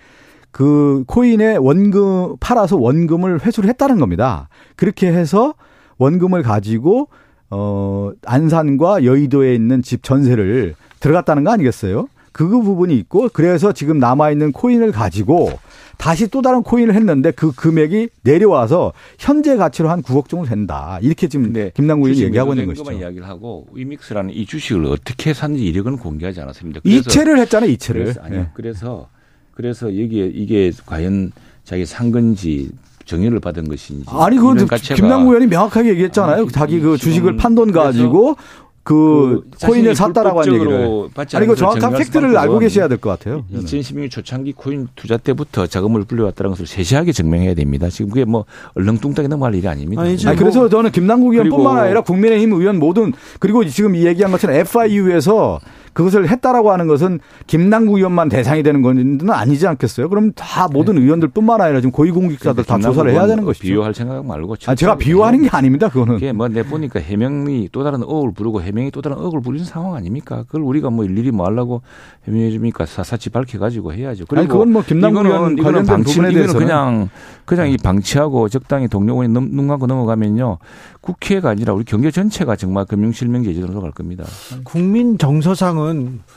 [0.51, 4.49] 그 코인에 원금 팔아서 원금을 회수를 했다는 겁니다.
[4.77, 5.55] 그렇게 해서
[5.99, 7.09] 원금을 가지고
[7.51, 12.07] 어 안산과 여의도에 있는 집 전세를 들어갔다는 거 아니겠어요?
[12.35, 15.53] 그 부분이 있고 그래서 지금 남아 있는 코인을 가지고
[15.99, 20.99] 다시 또 다른 코인을 했는데 그 금액이 내려와서 현재 가치로 한 9억 정도 된다.
[21.01, 21.71] 이렇게 지금 네.
[21.73, 22.91] 김남구 의원이 얘기하고 있는 것이죠.
[22.91, 26.81] 이야기를 하고 위믹스라는 이 주식을 어떻게 샀는지 이력은 공개하지 않았습니다.
[26.83, 27.71] 이체를 했잖아요.
[27.71, 28.03] 이체를.
[28.03, 28.41] 그래서, 아니요.
[28.41, 28.49] 네.
[28.53, 29.09] 그래서
[29.53, 31.31] 그래서 여기에 이게 과연
[31.63, 32.69] 자기 산 건지
[33.05, 36.43] 정의를 받은 것인지 아니 그건 김남구 의원이 명확하게 얘기했잖아요.
[36.43, 38.37] 아, 자기 그 주식을 판돈 가지고
[38.85, 41.09] 그, 그 코인을 샀다라고 하는 얘기를.
[41.35, 43.45] 아니 이거 정확한 팩트를 알고 계셔야 될 것 같아요.
[43.53, 47.89] 2016년 초창기 코인 투자 때부터 자금을 불려왔다는 것을 세세하게 증명해야 됩니다.
[47.89, 50.03] 지금 그게 뭐 얼렁뚱땅이 넘어갈 일이 아닙니다.
[50.03, 54.31] 아니, 아니 그래서 뭐 저는 김남국 의원뿐만 아니라 국민의힘 의원 모든 그리고 지금 이 얘기한
[54.31, 55.61] 것처럼 FIU에서
[55.95, 60.09] 그것을 했다라고 하는 것은 김남국 의원만 대상이 되는 건 아니지 않겠어요?
[60.09, 61.03] 그럼 다 모든 네.
[61.03, 63.63] 의원들뿐만 아니라 지금 고위공직자들 다 조사를 해야 되는 것이죠.
[63.63, 64.57] 비유할 생각 말고.
[64.67, 65.89] 아, 제가 비유하는 게 아닙니다.
[65.89, 66.15] 그거는.
[66.15, 69.95] 그게 뭐 내 보니까 해명이 또 다른 억을 부르고 해명이 또 다른 억을 부리는 상황
[69.95, 70.43] 아닙니까?
[70.47, 71.83] 그걸 우리가 뭐 일일이 뭐 하려고
[72.27, 72.87] 해명해 줍니까?
[72.87, 74.25] 사사치 밝혀가지고 해야죠.
[74.29, 77.09] 그리고 아니, 그건 뭐 김남국 의원 이거는 방치, 이거는 그냥
[77.45, 80.59] 그냥 이 방치하고 적당히 동료원이 눈 감고 넘어가면요.
[81.01, 84.25] 국회가 아니라 우리 경제 전체가 정말 금융실명제 제도로 갈 겁니다.
[84.65, 85.84] 국민 정서상은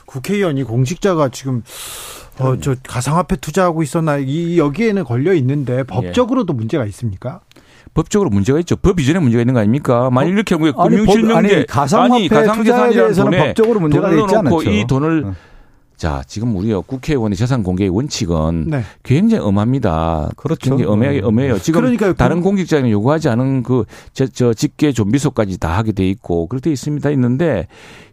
[0.06, 1.62] 국회의원이 공직자가 지금
[2.38, 6.56] 어, 저 가상화폐 투자하고 있었나 이 여기에는 걸려 있는데 법적으로도 예.
[6.56, 7.40] 문제가 있습니까?
[7.94, 8.76] 법적으로 문제가 있죠.
[8.76, 10.10] 법 이전에 문제가 있는 거 아닙니까?
[10.10, 14.62] 만일 이렇게 금융실명제 가상화폐 가상 투자에 대해서는 법적으로 문제가 있지 않죠.
[14.62, 15.34] 이 돈을 어.
[15.98, 18.82] 자, 지금 우리가 국회의원의 재산 공개의 원칙은 네.
[19.02, 20.30] 굉장히 엄합니다.
[20.36, 20.70] 그렇죠.
[20.70, 21.58] 굉장히 엄하게 엄해요.
[21.58, 26.46] 지금 그러니까 다른 공직자는 요구하지 않은 그 저, 저 직계 좀비소까지 다 하게 돼 있고
[26.46, 27.10] 그렇게 있습니다.
[27.10, 27.66] 있는데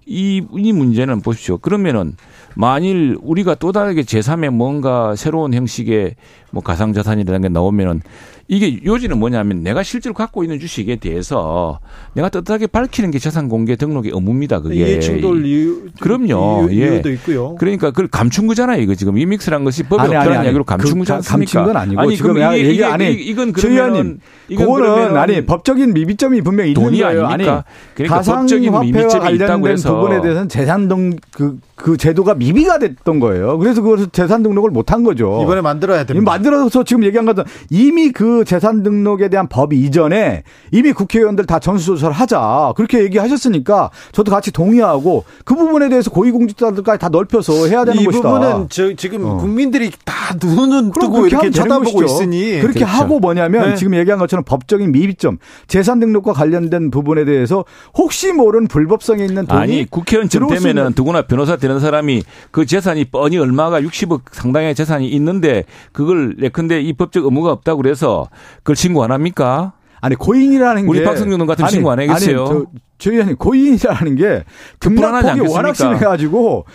[0.05, 1.57] 이, 이 문제는 보십시오.
[1.57, 2.15] 그러면은
[2.55, 6.15] 만일 우리가 또 다르게 제3의 뭔가 새로운 형식의
[6.51, 8.01] 뭐 가상자산이라는 게 나오면은
[8.47, 11.79] 이게 요지는 뭐냐면 내가 실제로 갖고 있는 주식에 대해서
[12.13, 14.59] 내가 떳떳하게 밝히는 게 재산 공개 등록의 의무입니다.
[14.59, 16.67] 그게 이해충돌 이유 그럼요.
[16.69, 17.01] 이유, 예.
[17.01, 17.55] 도 있고요.
[17.55, 18.81] 그러니까 그걸 감춘 거잖아요.
[18.83, 21.51] 이거 지금 이믹스란 것이 법에 아니, 없다는 아니, 이야기로 감춘 거지 않습니까?
[21.51, 26.41] 감춘 건 아니고 아니, 지금 이게, 얘기 이게, 아니 이건 그러면 그거는 아니 법적인 미비점이
[26.41, 27.25] 분명히 있는 돈이 거예요.
[27.25, 27.53] 아닙니까?
[27.65, 33.57] 아니 그러니까 가상화폐와 관련된 부분에 대해서는 재산 등그 그 제도가 미비가 됐던 거예요.
[33.57, 35.41] 그래서 그것을 재산 등록을 못한 거죠.
[35.41, 36.31] 이번에 만들어야 됩니다.
[36.31, 42.13] 만들어서 지금 얘기한 것은 이미 그 재산 등록에 대한 법 이전에 이미 국회의원들 다 전수조사를
[42.13, 42.73] 하자.
[42.75, 48.19] 그렇게 얘기하셨으니까 저도 같이 동의하고 그 부분에 대해서 고위공직자들까지 다 넓혀서 해야 되는 이 것이다.
[48.19, 49.37] 이 부분은 저 지금 어.
[49.37, 52.85] 국민들이 다 눈은 뜨고 이렇게 쳐다보고 있으니 그렇게 그렇죠.
[52.85, 53.75] 하고 뭐냐면 네.
[53.75, 59.61] 지금 얘기한 것처럼 법적인 미비점 재산 등록과 관련된 부분에 대해서 혹시 모르는 불법성이 있는 돈이
[59.61, 65.63] 아니 국회의원쯤 되면은 누구나 변호사 되는 사람이 그 재산이 뻔히 얼마가 60억 상당의 재산이 있는데
[65.91, 68.24] 그걸 예컨대 이 법적 의무가 없다고 그래서
[68.57, 69.73] 그걸 신고 안 합니까?
[70.01, 72.45] 아니 고인이라는 우리 게 우리 박성준 같은 신고 안 하겠어요?
[72.45, 72.65] 아니, 저,
[72.97, 74.43] 저희 고인이라는 게
[74.79, 76.65] 급락폭이 워낙 심해가지고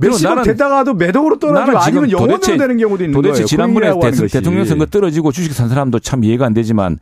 [0.00, 3.46] 몇십억 되다가도 매덕으로 떨어지고 아니면 영원으로 되는 경우도 있는 도대체 거예요.
[3.46, 3.92] 지난번에
[4.30, 6.98] 대통령 선거 떨어지고 주식 산 사람도 참 이해가 안 되지만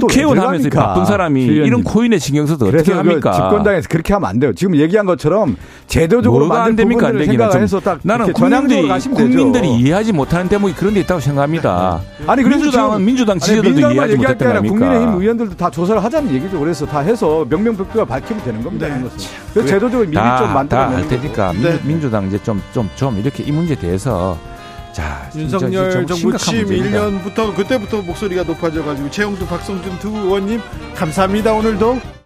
[0.00, 3.30] 국회의원 하면서 바쁜 사람이 이런 코인에 신경 써서 어떻게 합니까?
[3.30, 4.52] 그 집권당에서 그렇게 하면 안 돼요.
[4.54, 7.08] 지금 얘기한 것처럼 제도적으로 뭐가 안 됩니까?
[7.08, 12.00] 안 되기는 해서 딱 나는 국민들이, 국민들이 이해하지 못하는 대목이 그런 데 있다고 생각합니다.
[12.26, 14.74] 아니 민주당은 민주당 지지자들도 이해하지 못했단 말입니까?
[14.74, 16.58] 국민의힘 의원들도 다 조사를 하자는 얘기죠.
[16.58, 18.88] 그래서 다 해서 명명백백을 밝히면 되는 겁니다.
[18.88, 19.04] 네.
[19.52, 21.52] 그래서 제도적으로 미리 좀 만들어 할 테니까
[21.84, 24.38] 민주당 이제 좀, 좀, 좀 이렇게 이 문제에 대해서
[24.92, 30.60] 자, 윤석열 정부 취임 1년부터 그때부터 목소리가 높아져가지고 최영두 박성준 두 의원님
[30.94, 32.17] 감사합니다 오늘도.